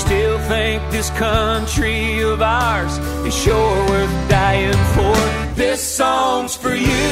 still 0.02 0.40
think 0.50 0.82
this 0.92 1.10
country 1.12 2.22
of 2.22 2.42
ours 2.42 2.98
is 3.28 3.36
sure 3.36 3.76
worth 3.90 4.30
dying 4.30 4.82
for, 4.96 5.18
this 5.56 5.82
song's 5.82 6.56
for 6.56 6.74
you. 6.74 7.12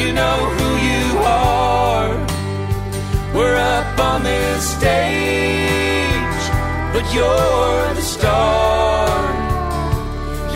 You 0.00 0.08
know 0.20 0.38
who 0.56 0.70
you 0.90 1.06
are. 1.18 2.10
We're 3.34 3.58
up 3.76 3.98
on 4.10 4.22
this 4.22 4.62
stage, 4.76 6.44
but 6.94 7.04
you're 7.14 7.94
the 7.98 8.06
star. 8.16 9.08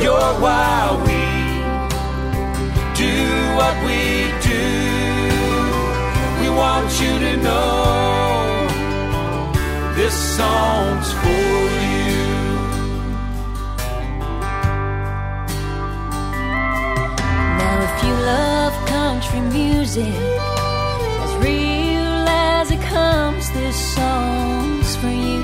You're 0.01 0.35
why 0.45 1.03
we 1.07 1.14
this 10.05 10.37
song's 10.37 11.13
for 11.15 11.29
you. 11.29 12.25
Now, 17.61 17.77
if 17.89 18.05
you 18.05 18.13
love 18.35 18.75
country 18.87 19.41
music, 19.41 20.15
as 21.25 21.33
real 21.47 22.29
as 22.29 22.71
it 22.71 22.83
comes, 22.83 23.51
this 23.53 23.77
song's 23.97 24.95
for 24.97 25.09
you. 25.09 25.43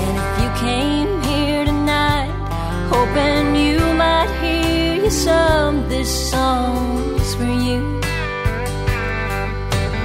And 0.00 0.14
if 0.22 0.30
you 0.42 0.50
came 0.66 1.10
here 1.22 1.64
tonight, 1.64 2.30
hoping 2.94 3.56
you 3.56 3.80
might 3.94 4.30
hear 4.40 5.02
you 5.04 5.10
some, 5.10 5.88
this 5.88 6.30
song's 6.30 7.34
for 7.34 7.52
you. 7.66 8.01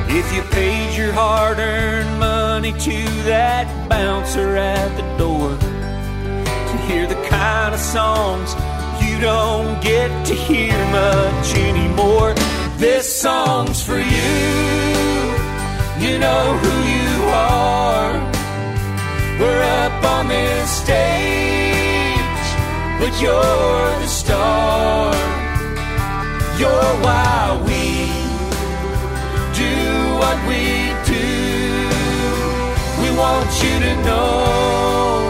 If 0.09 0.33
you 0.33 0.41
paid 0.51 0.97
your 0.97 1.11
hard 1.11 1.59
earned 1.59 2.19
money 2.19 2.71
to 2.71 2.97
that 3.25 3.67
bouncer 3.89 4.55
at 4.55 4.95
the 4.95 5.03
door 5.17 5.49
to 5.57 6.77
hear 6.87 7.05
the 7.07 7.21
kind 7.27 7.73
of 7.73 7.79
songs 7.79 8.55
you 9.03 9.19
don't 9.19 9.81
get 9.81 10.09
to 10.27 10.33
hear 10.33 10.77
much 10.91 11.55
anymore, 11.55 12.33
this 12.77 13.05
song's 13.21 13.81
for 13.81 13.97
you. 13.97 14.33
You 15.99 16.19
know 16.19 16.43
who 16.61 16.73
you 16.95 17.13
are. 17.29 18.13
We're 19.39 19.63
up 19.83 20.03
on 20.15 20.27
this 20.27 20.69
stage, 20.83 22.47
but 22.99 23.13
you're 23.21 23.91
the 24.03 24.07
star. 24.07 25.13
You're 26.59 26.93
why 27.05 27.61
we 27.65 27.76
we 30.49 30.63
do. 31.11 31.27
We 33.01 33.09
want 33.17 33.51
you 33.63 33.75
to 33.85 33.93
know 34.07 35.29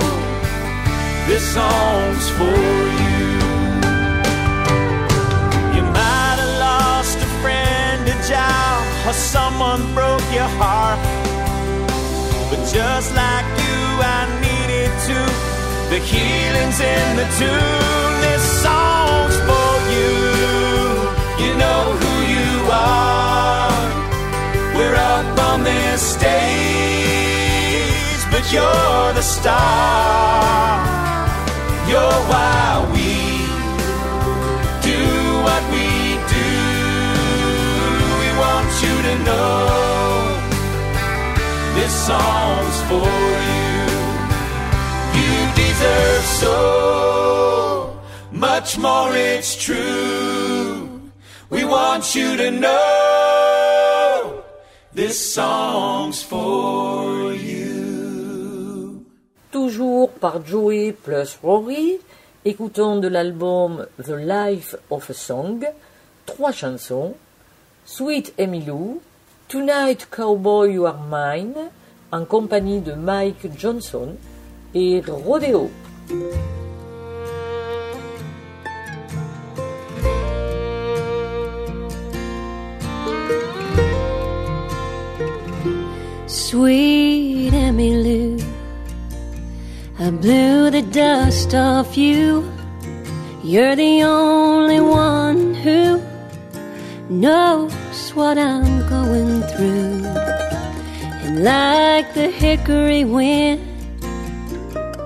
this 1.27 1.43
song's 1.53 2.29
for 2.37 2.59
you. 3.03 3.25
You 5.75 5.83
might 5.99 6.37
have 6.43 6.55
lost 6.59 7.17
a 7.17 7.29
friend, 7.41 8.01
a 8.07 8.17
job, 8.27 8.79
or 9.07 9.13
someone 9.13 9.81
broke 9.93 10.27
your 10.31 10.51
heart. 10.61 10.99
But 12.49 12.61
just 12.71 13.09
like 13.15 13.47
you, 13.63 13.79
I 14.17 14.21
needed 14.45 14.91
to. 15.07 15.19
The 15.91 15.99
healing's 15.99 16.79
in 16.79 17.09
the 17.21 17.27
tune. 17.39 18.13
This 18.25 18.43
song's 18.63 19.37
for 19.47 19.73
you. 19.95 20.13
You 21.43 21.57
know 21.57 21.81
who. 21.99 22.16
We're 24.77 24.93
up 24.93 25.39
on 25.39 25.63
this 25.63 26.01
stage, 26.13 26.27
but 28.31 28.43
you're 28.53 29.13
the 29.19 29.23
star. 29.23 30.85
You're 31.89 32.21
why 32.29 32.85
we 32.93 33.11
do 34.89 35.01
what 35.47 35.63
we 35.73 35.87
do. 36.35 36.53
We 38.21 38.29
want 38.43 38.69
you 38.83 38.95
to 39.07 39.13
know 39.27 39.55
this 41.73 41.93
song's 42.09 42.77
for 42.89 43.11
you. 43.49 43.81
You 45.17 45.33
deserve 45.63 46.25
so 46.43 46.57
much 48.31 48.77
more, 48.77 49.11
it's 49.15 49.55
true. 49.55 51.01
We 51.49 51.63
want 51.65 52.13
you 52.13 52.37
to 52.37 52.51
know 52.51 53.06
this 54.97 55.33
song's 55.35 56.23
for 56.23 57.31
you. 57.31 59.05
Toujours 59.51 60.09
par 60.09 60.43
Joey 60.43 60.91
plus 60.91 61.37
Rory, 61.43 61.99
écoutons 62.43 62.97
de 62.97 63.07
l'album 63.07 63.85
The 64.03 64.17
Life 64.17 64.75
of 64.89 65.07
a 65.07 65.13
Song, 65.13 65.59
trois 66.25 66.51
chansons, 66.51 67.13
Sweet 67.85 68.33
Emilou, 68.39 68.99
Tonight 69.47 70.07
Cowboy 70.09 70.73
You 70.73 70.87
Are 70.87 70.99
Mine, 71.07 71.69
en 72.11 72.25
compagnie 72.25 72.81
de 72.81 72.93
Mike 72.93 73.55
Johnson, 73.55 74.15
et 74.73 75.03
Rodeo. 75.07 75.69
Sweet 86.49 87.51
Emmylou, 87.51 88.41
I 89.99 90.09
blew 90.11 90.69
the 90.71 90.81
dust 90.81 91.53
off 91.53 91.97
you. 91.97 92.49
You're 93.43 93.75
the 93.75 94.03
only 94.03 94.79
one 94.79 95.53
who 95.55 96.01
knows 97.09 98.11
what 98.15 98.37
I'm 98.37 98.87
going 98.87 99.41
through. 99.51 100.05
And 101.25 101.43
like 101.43 102.13
the 102.13 102.29
hickory 102.31 103.03
wind, 103.03 103.59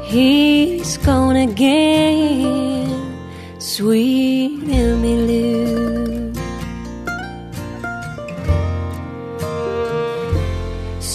he's 0.04 0.98
gone 0.98 1.38
again. 1.38 3.18
Sweet 3.58 4.62
Emmylou. 4.66 6.01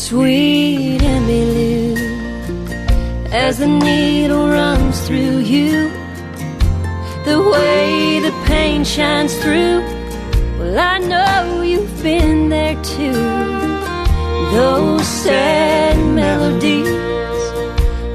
Sweet 0.08 1.00
Emmylou, 1.00 1.96
as 3.32 3.58
the 3.58 3.66
needle 3.66 4.48
runs 4.48 5.04
through 5.04 5.38
you, 5.38 5.90
the 7.24 7.42
way 7.52 8.20
the 8.20 8.30
pain 8.46 8.84
shines 8.84 9.34
through. 9.42 9.80
Well, 10.60 10.78
I 10.78 10.98
know 10.98 11.62
you've 11.62 12.02
been 12.04 12.50
there 12.50 12.80
too. 12.84 13.20
Those 14.54 15.04
sad 15.08 15.96
melodies, 16.14 16.86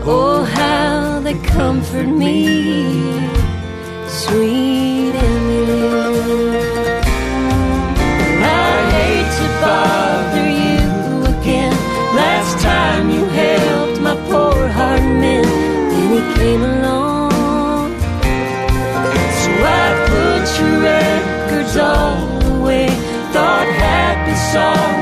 oh, 0.07 0.45
how 0.45 1.19
they 1.19 1.37
comfort 1.39 2.07
me. 2.07 3.01
Sweet 4.07 5.13
Emmylou. 5.27 6.55
I 8.39 8.79
hate 8.95 9.31
to 9.39 9.45
bother 9.61 10.20
came 16.51 16.63
along. 16.63 17.97
So 19.39 19.51
I 19.79 19.87
put 20.11 20.45
your 20.59 20.75
records 20.91 21.77
all 21.77 22.57
away. 22.57 22.87
Thought 23.31 23.67
happy 23.87 24.35
songs 24.51 25.00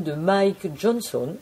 de 0.00 0.14
Mike 0.14 0.70
Johnson, 0.78 1.36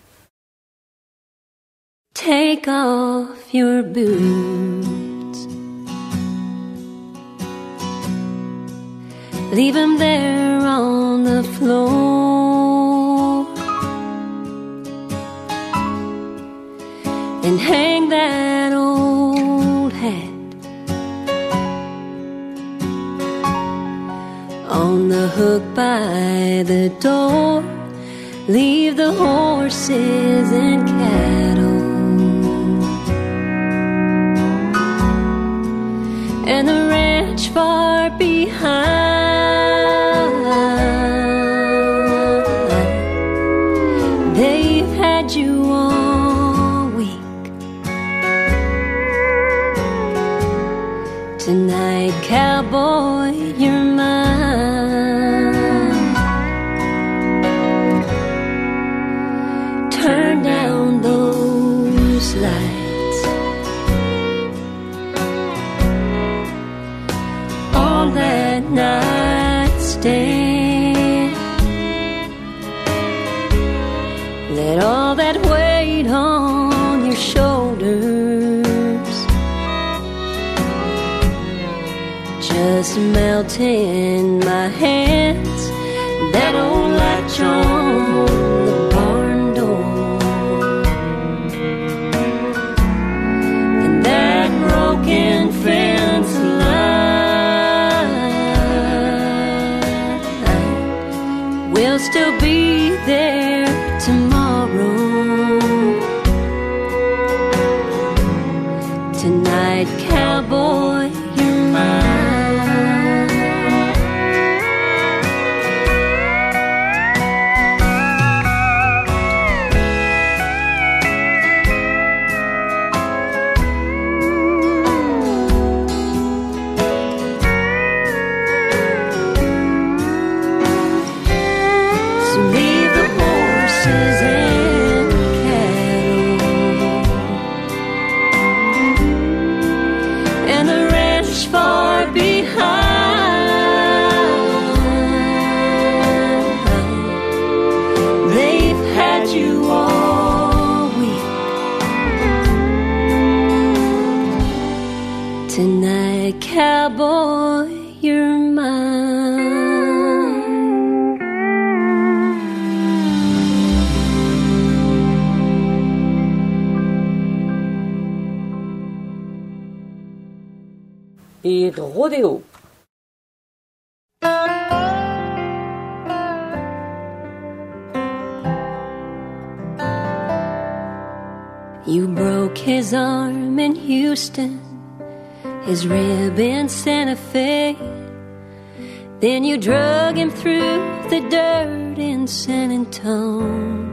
drug 189.65 190.19
him 190.19 190.31
through 190.31 190.79
the 191.09 191.27
dirt 191.31 191.99
in 191.99 192.27
San 192.27 192.71
Antone. 192.71 193.89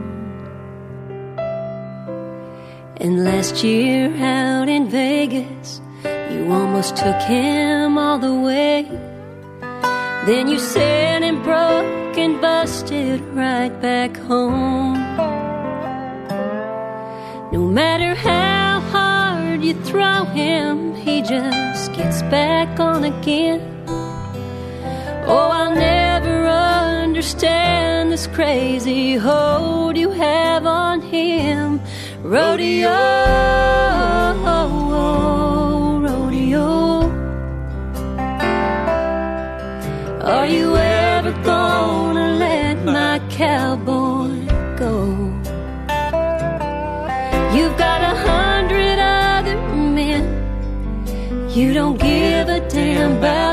And 2.98 3.24
last 3.24 3.64
year 3.64 4.14
out 4.18 4.68
in 4.68 4.90
Vegas, 4.90 5.80
you 6.04 6.52
almost 6.52 6.96
took 6.96 7.22
him 7.22 7.96
all 7.96 8.18
the 8.18 8.34
way. 8.34 8.86
Then 10.26 10.48
you 10.48 10.58
sent 10.58 11.24
him 11.24 11.42
broke 11.42 12.18
and 12.18 12.38
busted 12.38 13.22
right 13.34 13.74
back 13.80 14.14
home. 14.14 15.00
No 17.50 17.66
matter 17.66 18.14
how 18.14 18.80
hard 18.92 19.64
you 19.64 19.72
throw 19.84 20.24
him, 20.24 20.94
he 20.96 21.22
just 21.22 21.94
gets 21.94 22.20
back 22.24 22.78
on 22.78 23.04
again. 23.04 23.71
Oh, 25.24 25.50
I'll 25.52 25.74
never 25.74 26.48
understand 26.48 28.10
this 28.10 28.26
crazy 28.26 29.14
hold 29.14 29.96
you 29.96 30.10
have 30.10 30.66
on 30.66 31.00
him. 31.00 31.80
Rodeo, 32.22 32.90
rodeo. 36.02 37.10
Are 40.22 40.46
you 40.46 40.76
ever 40.76 41.32
gonna 41.44 42.36
let 42.38 42.84
my 42.84 43.20
cowboy 43.30 44.30
go? 44.76 44.96
You've 47.54 47.76
got 47.78 48.00
a 48.02 48.16
hundred 48.28 48.98
other 48.98 49.56
men. 49.76 50.24
You 51.50 51.72
don't 51.72 51.98
give 52.00 52.48
a 52.48 52.60
damn 52.68 53.18
about. 53.18 53.51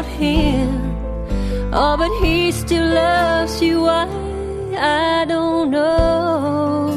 Oh, 1.72 1.96
but 1.98 2.10
he 2.20 2.52
still 2.52 2.84
loves 2.84 3.62
you. 3.62 3.82
Why? 3.82 4.08
I 4.76 5.24
don't 5.26 5.70
know. 5.70 6.90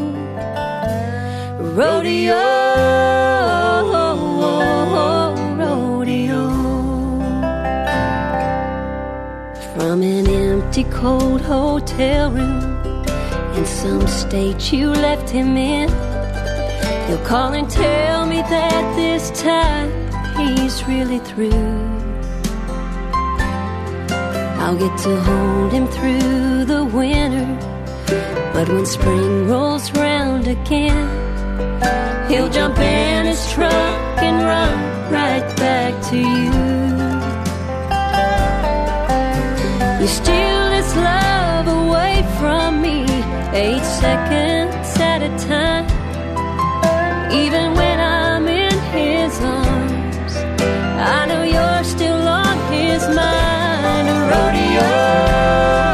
Rodeo, 1.61 2.41
rodeo. 5.59 6.49
From 9.75 10.03
an 10.03 10.27
empty, 10.27 10.85
cold 10.85 11.43
hotel 11.43 12.31
room 12.31 13.05
in 13.55 13.67
some 13.67 14.07
state 14.07 14.73
you 14.73 14.89
left 14.89 15.29
him 15.29 15.59
in. 15.59 15.91
He'll 17.09 17.25
call 17.27 17.53
and 17.53 17.69
tell 17.69 18.25
me 18.25 18.37
that 18.37 18.97
this 18.97 19.31
time 19.39 19.91
he's 20.39 20.83
really 20.89 21.19
through. 21.19 21.92
I'll 24.65 24.77
get 24.77 24.97
to 24.99 25.21
hold 25.23 25.73
him 25.73 25.89
through 25.89 26.67
the 26.67 26.85
winter. 26.85 27.49
But 28.55 28.69
when 28.69 28.87
spring 28.87 29.49
rolls 29.49 29.91
round 29.91 30.47
again, 30.47 31.09
he'll 32.29 32.49
jump 32.49 32.79
in 32.79 33.27
his 33.27 33.43
truck 33.53 34.23
and 34.23 34.37
run 34.53 34.79
right 35.11 35.45
back 35.57 35.93
to 36.11 36.17
you. 36.17 36.53
You 40.01 40.07
steal 40.07 40.65
his 40.79 40.95
love 40.95 41.67
away 41.67 42.25
from 42.39 42.81
me, 42.81 43.03
eight 43.53 43.85
seconds 43.85 44.89
at 45.01 45.23
a 45.23 45.33
time. 45.49 45.87
Even 47.33 47.75
when 47.75 47.99
I'm 47.99 48.47
in 48.47 48.79
his 48.95 49.41
arms, 49.41 50.35
I 51.17 51.27
know 51.27 51.43
you're 51.43 51.85
still. 51.85 52.22
Rodeo, 54.31 55.92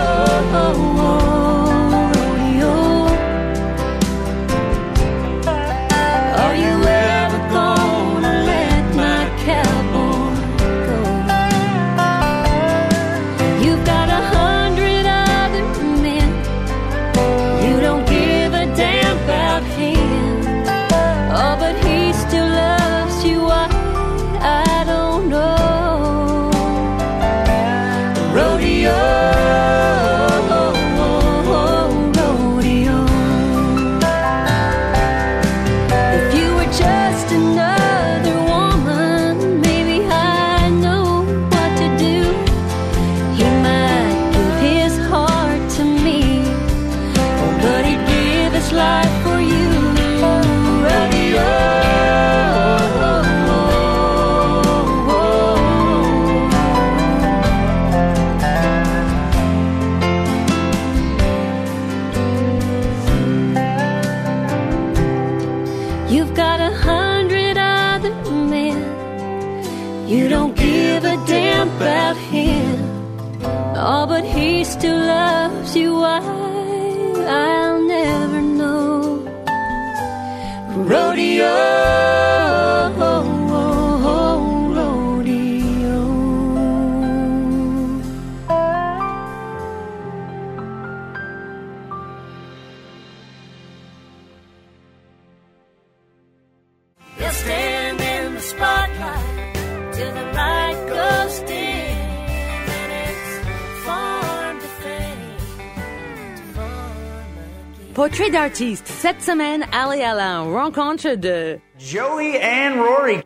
Portrait 108.19 108.33
d'artiste. 108.33 108.87
Cette 108.89 109.23
semaine, 109.23 109.65
allez 109.71 110.03
à 110.03 110.13
la 110.13 110.41
rencontre 110.41 111.15
de 111.15 111.57
Joey 111.79 112.37
and 112.43 112.83
Rory. 112.83 113.19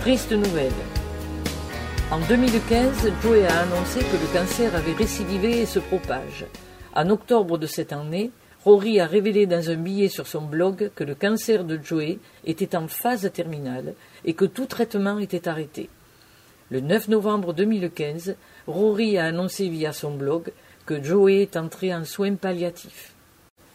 Triste 0.00 0.32
nouvelle. 0.32 0.72
En 2.10 2.18
2015, 2.18 3.12
Joey 3.22 3.46
a 3.46 3.60
annoncé 3.60 4.00
que 4.00 4.16
le 4.16 4.32
cancer 4.36 4.74
avait 4.74 4.94
récidivé 4.94 5.60
et 5.60 5.66
se 5.66 5.78
propage. 5.78 6.44
En 6.92 7.08
octobre 7.08 7.56
de 7.56 7.68
cette 7.68 7.92
année, 7.92 8.32
Rory 8.64 8.98
a 8.98 9.06
révélé 9.06 9.46
dans 9.46 9.70
un 9.70 9.76
billet 9.76 10.08
sur 10.08 10.26
son 10.26 10.42
blog 10.42 10.90
que 10.96 11.04
le 11.04 11.14
cancer 11.14 11.62
de 11.62 11.78
Joey 11.80 12.18
était 12.44 12.74
en 12.74 12.88
phase 12.88 13.30
terminale 13.32 13.94
et 14.24 14.34
que 14.34 14.44
tout 14.44 14.66
traitement 14.66 15.20
était 15.20 15.46
arrêté. 15.46 15.88
Le 16.70 16.80
9 16.80 17.08
novembre 17.08 17.52
2015, 17.52 18.34
Rory 18.66 19.18
a 19.18 19.26
annoncé 19.26 19.68
via 19.68 19.92
son 19.92 20.16
blog 20.16 20.50
que 20.86 21.02
Joey 21.02 21.42
est 21.42 21.56
entré 21.56 21.94
en 21.94 22.04
soins 22.04 22.34
palliatifs. 22.34 23.12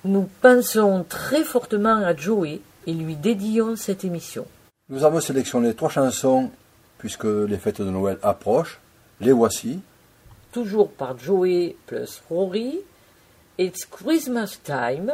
Nous 0.06 0.30
pensons 0.42 1.06
très 1.08 1.44
fortement 1.44 1.98
à 2.06 2.16
Joey 2.16 2.62
et 2.88 2.94
lui 2.94 3.16
dédions 3.16 3.76
cette 3.76 4.04
émission. 4.04 4.46
Nous 4.90 5.04
avons 5.04 5.20
sélectionné 5.20 5.74
trois 5.74 5.90
chansons 5.90 6.52
puisque 6.98 7.26
les 7.26 7.58
fêtes 7.58 7.82
de 7.82 7.90
Noël 7.90 8.18
approchent. 8.22 8.80
Les 9.20 9.32
voici. 9.32 9.80
toujours 10.52 10.92
par 10.92 11.18
Joey 11.18 11.76
plus 11.86 12.22
Rory. 12.30 12.80
It's 13.58 13.86
Christmas 13.86 14.58
time. 14.64 15.12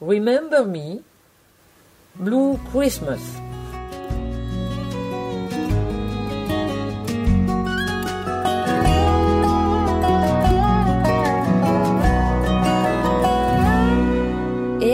Remember 0.00 0.64
me. 0.64 1.02
Blue 2.16 2.58
Christmas. 2.72 3.20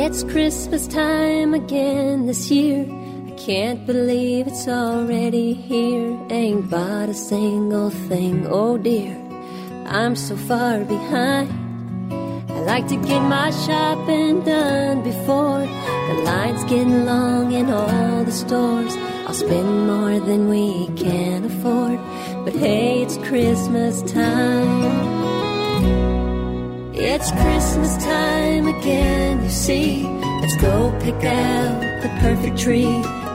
It's 0.07 0.23
Christmas 0.23 0.87
time 0.87 1.53
again 1.53 2.27
this 2.27 2.49
year. 2.49 2.87
I 3.27 3.33
can't 3.33 3.85
believe 3.87 4.47
it's 4.47 4.69
already 4.69 5.53
here. 5.53 6.17
Ain't 6.31 6.71
bought 6.71 7.09
a 7.09 7.15
single 7.15 7.91
thing, 7.91 8.47
oh 8.47 8.79
dear. 8.79 9.17
I'm 9.85 10.15
so 10.15 10.37
far 10.37 10.85
behind. 10.85 11.51
I 12.49 12.61
like 12.61 12.87
to 12.87 12.95
get 12.95 13.21
my 13.23 13.51
shopping 13.51 14.45
done 14.45 15.03
before 15.03 15.67
the 15.67 16.23
lines 16.23 16.63
getting 16.71 17.05
long 17.05 17.51
in 17.51 17.69
all 17.69 18.23
the 18.23 18.31
stores. 18.31 18.95
I'll 19.27 19.35
spend 19.35 19.89
more 19.89 20.21
than 20.21 20.49
we 20.49 20.87
can 20.95 21.47
afford. 21.47 21.99
But 22.45 22.55
hey, 22.55 23.03
it's 23.03 23.17
Christmas 23.27 24.03
time. 24.03 25.16
It's 26.99 27.31
Christmas 27.31 27.95
time 28.03 28.67
again, 28.67 29.45
you 29.45 29.51
see. 29.51 30.03
Let's 30.41 30.57
go 30.57 30.99
pick 31.03 31.23
out 31.25 31.81
the 32.01 32.09
perfect 32.21 32.59
tree. 32.59 32.87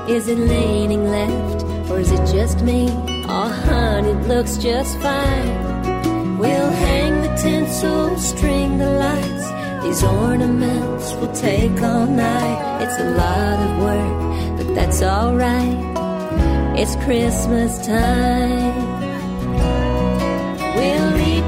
Is 0.09 0.27
it 0.27 0.39
leaning 0.39 1.11
left 1.11 1.63
or 1.91 1.99
is 1.99 2.11
it 2.11 2.25
just 2.25 2.61
me? 2.63 2.87
Oh, 3.29 3.49
honey, 3.65 4.09
it 4.09 4.27
looks 4.27 4.57
just 4.57 4.97
fine. 4.97 6.39
We'll 6.39 6.71
hang 6.71 7.21
the 7.21 7.35
tinsel, 7.35 8.17
string 8.17 8.79
the 8.79 8.93
lights. 8.93 9.83
These 9.83 10.03
ornaments 10.05 11.13
will 11.13 11.31
take 11.31 11.79
all 11.83 12.07
night. 12.07 12.81
It's 12.81 12.99
a 12.99 13.11
lot 13.11 13.59
of 13.59 13.77
work, 13.83 14.57
but 14.57 14.73
that's 14.73 15.03
alright. 15.03 16.79
It's 16.79 16.95
Christmas 17.05 17.85
time. 17.85 18.90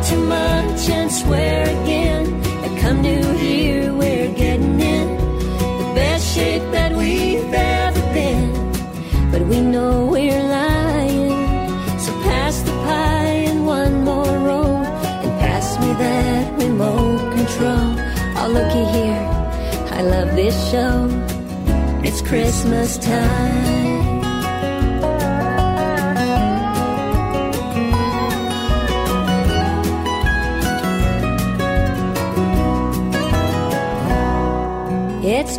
Too 0.10 0.26
much 0.26 0.90
and 0.90 1.10
swear 1.12 1.64
again 1.64 2.42
that 2.42 2.82
come 2.82 3.02
New 3.02 3.26
Year 3.38 3.94
we're 3.94 4.34
getting 4.34 4.80
in 4.80 5.08
the 5.80 5.92
best 5.96 6.36
shape 6.36 6.62
that 6.72 6.92
we've 6.92 7.54
ever 7.54 8.02
been. 8.14 8.52
But 9.32 9.44
we 9.44 9.62
know 9.62 10.06
we're 10.06 10.44
lying, 10.44 11.70
so 12.00 12.12
pass 12.24 12.62
the 12.62 12.72
pie 12.86 13.48
and 13.50 13.66
one 13.66 14.04
more 14.04 14.38
roll 14.50 14.76
and 15.24 15.32
pass 15.40 15.80
me 15.80 15.94
that 15.94 16.60
remote 16.60 17.20
control. 17.38 17.96
Oh, 18.38 18.50
looky 18.52 18.86
here, 18.98 19.24
I 19.98 20.02
love 20.02 20.36
this 20.36 20.56
show. 20.70 21.08
It's 22.04 22.22
Christmas 22.22 22.98
time. 22.98 24.03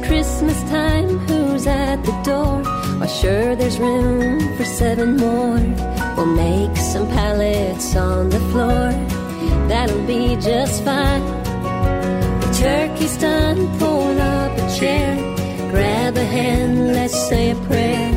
Christmas 0.06 0.60
time, 0.70 1.18
who's 1.26 1.66
at 1.66 1.96
the 2.04 2.12
door? 2.22 2.62
Why, 2.98 3.06
sure, 3.06 3.56
there's 3.56 3.78
room 3.78 4.56
for 4.56 4.64
seven 4.64 5.16
more. 5.16 5.58
We'll 6.16 6.26
make 6.26 6.76
some 6.76 7.08
pallets 7.08 7.96
on 7.96 8.28
the 8.28 8.40
floor, 8.50 8.92
that'll 9.68 10.06
be 10.06 10.36
just 10.36 10.84
fine. 10.84 11.24
The 12.40 12.50
turkey's 12.60 13.16
done, 13.16 13.78
pull 13.78 14.20
up 14.20 14.52
a 14.56 14.78
chair, 14.78 15.16
grab 15.70 16.16
a 16.16 16.24
hand, 16.24 16.92
let's 16.92 17.18
say 17.28 17.50
a 17.50 17.56
prayer 17.66 18.12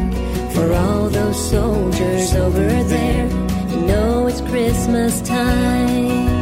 for 0.53 0.73
all 0.73 1.09
those 1.09 1.49
soldiers 1.49 2.33
over 2.35 2.67
there. 2.83 3.27
You 3.71 3.81
know 3.87 4.27
it's 4.27 4.41
Christmas 4.41 5.21
time. 5.21 6.36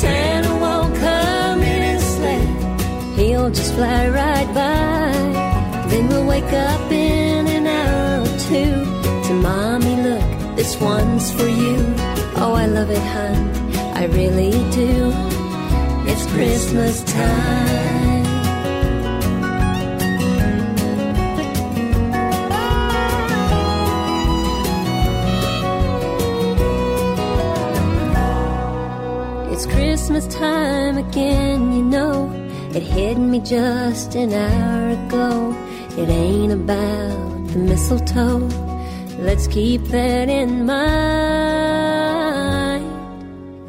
Santa 0.00 0.54
won't 0.64 0.94
come 0.96 1.62
in 1.62 1.82
his 1.92 2.04
sled. 2.16 2.48
He'll 3.18 3.50
just 3.50 3.74
fly 3.74 4.08
right 4.08 4.48
by. 4.54 5.12
Then 5.90 6.08
we'll 6.08 6.26
wake 6.26 6.52
up 6.52 6.90
in 6.90 7.46
an 7.46 7.66
hour 7.66 8.22
or 8.22 8.38
two. 8.48 8.72
To 9.26 9.34
mommy, 9.34 9.96
look, 10.06 10.56
this 10.56 10.80
one's 10.80 11.30
for 11.32 11.46
you. 11.46 11.76
Oh, 12.42 12.54
I 12.56 12.66
love 12.66 12.90
it, 12.90 13.06
hun. 13.14 13.38
I 14.00 14.04
really 14.06 14.52
do. 14.80 15.12
It's 16.10 16.24
Christmas 16.32 17.02
time. 17.04 18.29
Christmas 30.20 30.34
time 30.40 30.98
again, 30.98 31.72
you 31.72 31.82
know. 31.82 32.30
It 32.74 32.82
hit 32.82 33.16
me 33.16 33.40
just 33.40 34.14
an 34.14 34.32
hour 34.32 34.90
ago. 34.90 35.56
It 35.96 36.10
ain't 36.10 36.52
about 36.52 37.48
the 37.48 37.58
mistletoe. 37.58 38.48
Let's 39.18 39.46
keep 39.46 39.82
that 39.84 40.28
in 40.28 40.66
mind. 40.66 40.90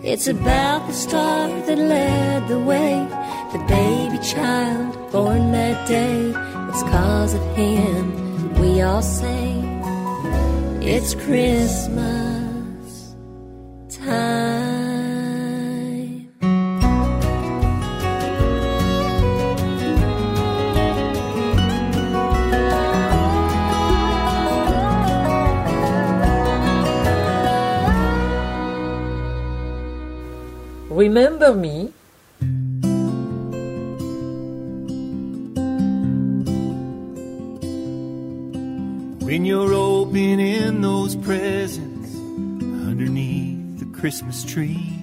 It's 0.04 0.28
about 0.28 0.88
the 0.88 0.94
star 0.94 1.48
that 1.48 1.78
led 1.78 2.50
the 2.50 2.60
way, 2.60 3.08
the 3.54 3.60
baby 3.70 4.18
child 4.24 5.12
born 5.12 5.54
that 5.54 5.88
day. 5.88 6.34
It's 6.70 6.84
cause 6.84 7.34
of 7.34 7.56
him 7.56 8.60
we 8.60 8.82
all 8.82 9.02
say 9.02 9.62
it's 10.82 11.16
Christmas 11.16 12.21
Remember 31.52 31.68
Me, 31.68 31.92
When 39.26 39.44
you're 39.44 39.74
opening 39.74 40.40
in 40.40 40.82
those 40.82 41.18
presents 41.18 42.16
underneath 42.16 43.80
the 43.80 43.86
Christmas 44.00 44.46
tree. 44.46 44.94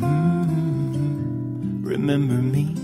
Mhm. 0.00 0.24
Remember 1.82 2.40
me. 2.40 2.74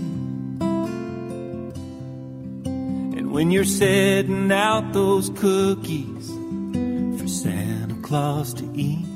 And 3.17 3.31
when 3.31 3.49
you're 3.49 3.63
setting 3.63 4.51
out 4.51 4.93
those 4.93 5.31
cookies 5.31 6.29
for 7.19 7.27
Santa 7.27 7.95
Claus 8.03 8.53
to 8.53 8.65
eat. 8.75 9.08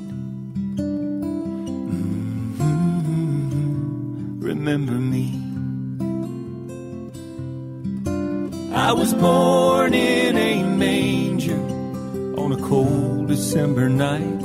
Born 9.20 9.94
in 9.94 10.36
a 10.36 10.62
manger 10.62 11.60
on 12.40 12.52
a 12.52 12.56
cold 12.56 13.28
December 13.28 13.88
night 13.88 14.42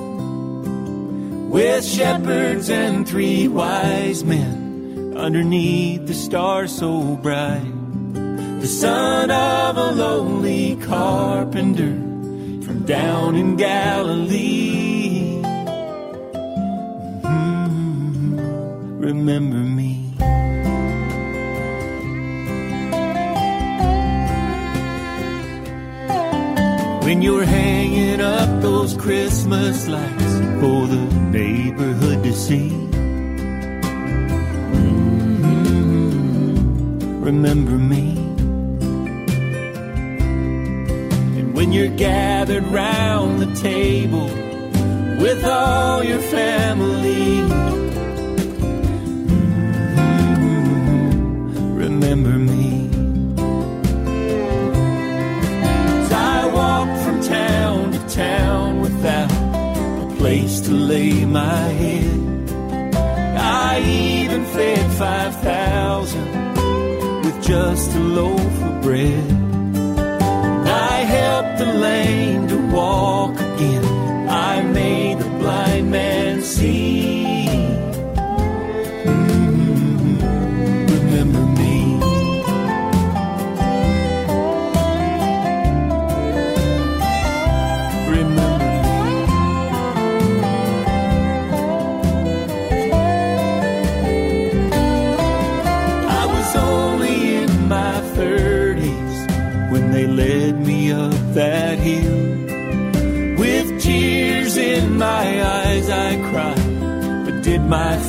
with 1.49 1.83
shepherds 1.83 2.69
and 2.69 3.07
three 3.07 3.47
wise 3.47 4.23
men 4.23 5.13
underneath 5.17 6.05
the 6.07 6.13
stars 6.13 6.71
so 6.77 7.15
bright. 7.17 7.73
The 8.61 8.67
son 8.67 9.31
of 9.31 9.77
a 9.77 9.91
lonely 9.91 10.75
carpenter 10.77 11.95
from 12.65 12.85
down 12.85 13.35
in 13.35 13.55
Galilee. 13.55 15.41
Mhm. 17.23 18.39
Remember 18.99 19.57
when 27.09 27.23
you're 27.23 27.43
hanging 27.43 28.21
up 28.21 28.61
those 28.61 28.95
Christmas 28.95 29.87
lights 29.87 30.33
for 30.61 30.85
the 30.85 31.01
neighborhood 31.31 32.23
to 32.23 32.31
see. 32.31 32.69
Mhm. 34.73 35.55
Remember 37.29 37.77
me. 37.93 38.05
And 41.37 41.55
when 41.55 41.71
you're 41.71 41.95
gathered 42.09 42.67
round 42.67 43.39
the 43.39 43.51
table 43.55 44.29
with 45.23 45.43
all 45.43 46.03
your 46.03 46.23
family. 46.37 47.78
Place 60.29 60.61
to 60.61 60.71
lay 60.71 61.25
my 61.25 61.63
head. 61.81 62.19
I 63.71 63.81
even 63.81 64.45
fed 64.45 64.91
5,000 64.91 67.23
with 67.23 67.41
just 67.41 67.95
a 67.95 67.99
loaf 67.99 68.53
of 68.67 68.81
bread. 68.83 69.31
I 70.91 70.97
helped 71.17 71.57
the 71.57 71.73
lame 71.87 72.47
to 72.47 72.57
walk 72.71 73.39
again. 73.39 73.88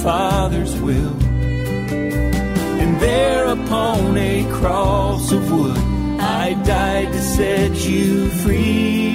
Father's 0.03 0.75
will. 0.81 1.17
And 2.83 3.01
there 3.01 3.47
upon 3.47 4.17
a 4.17 4.51
cross 4.51 5.31
of 5.33 5.53
wood, 5.53 5.77
I 6.19 6.55
died 6.65 7.13
to 7.13 7.21
set 7.21 7.73
you 7.87 8.29
free. 8.43 9.10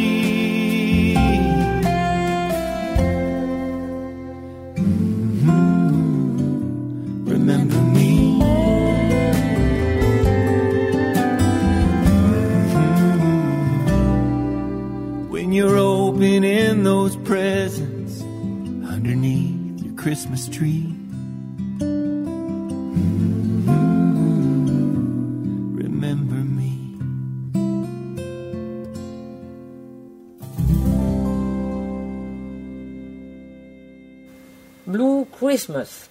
Christmas 20.25 20.49
tree. 20.49 20.89
Mm-hmm. 21.77 22.15
Remember 25.77 26.35
me. 26.35 26.97
Blue 34.87 35.25
Christmas. 35.25 36.04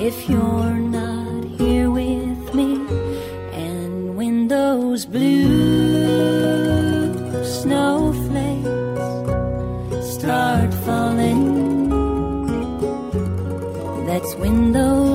if 0.00 0.28
you're 0.28 0.78
not 0.78 1.44
here 1.58 1.90
with 1.90 2.54
me. 2.54 2.74
And 3.52 4.16
when 4.16 4.48
those 4.48 5.06
blue 5.06 6.24
snowflakes 7.44 8.68
start 10.14 10.74
falling, 10.84 11.88
that's 14.06 14.34
when 14.36 14.72
those 14.72 15.05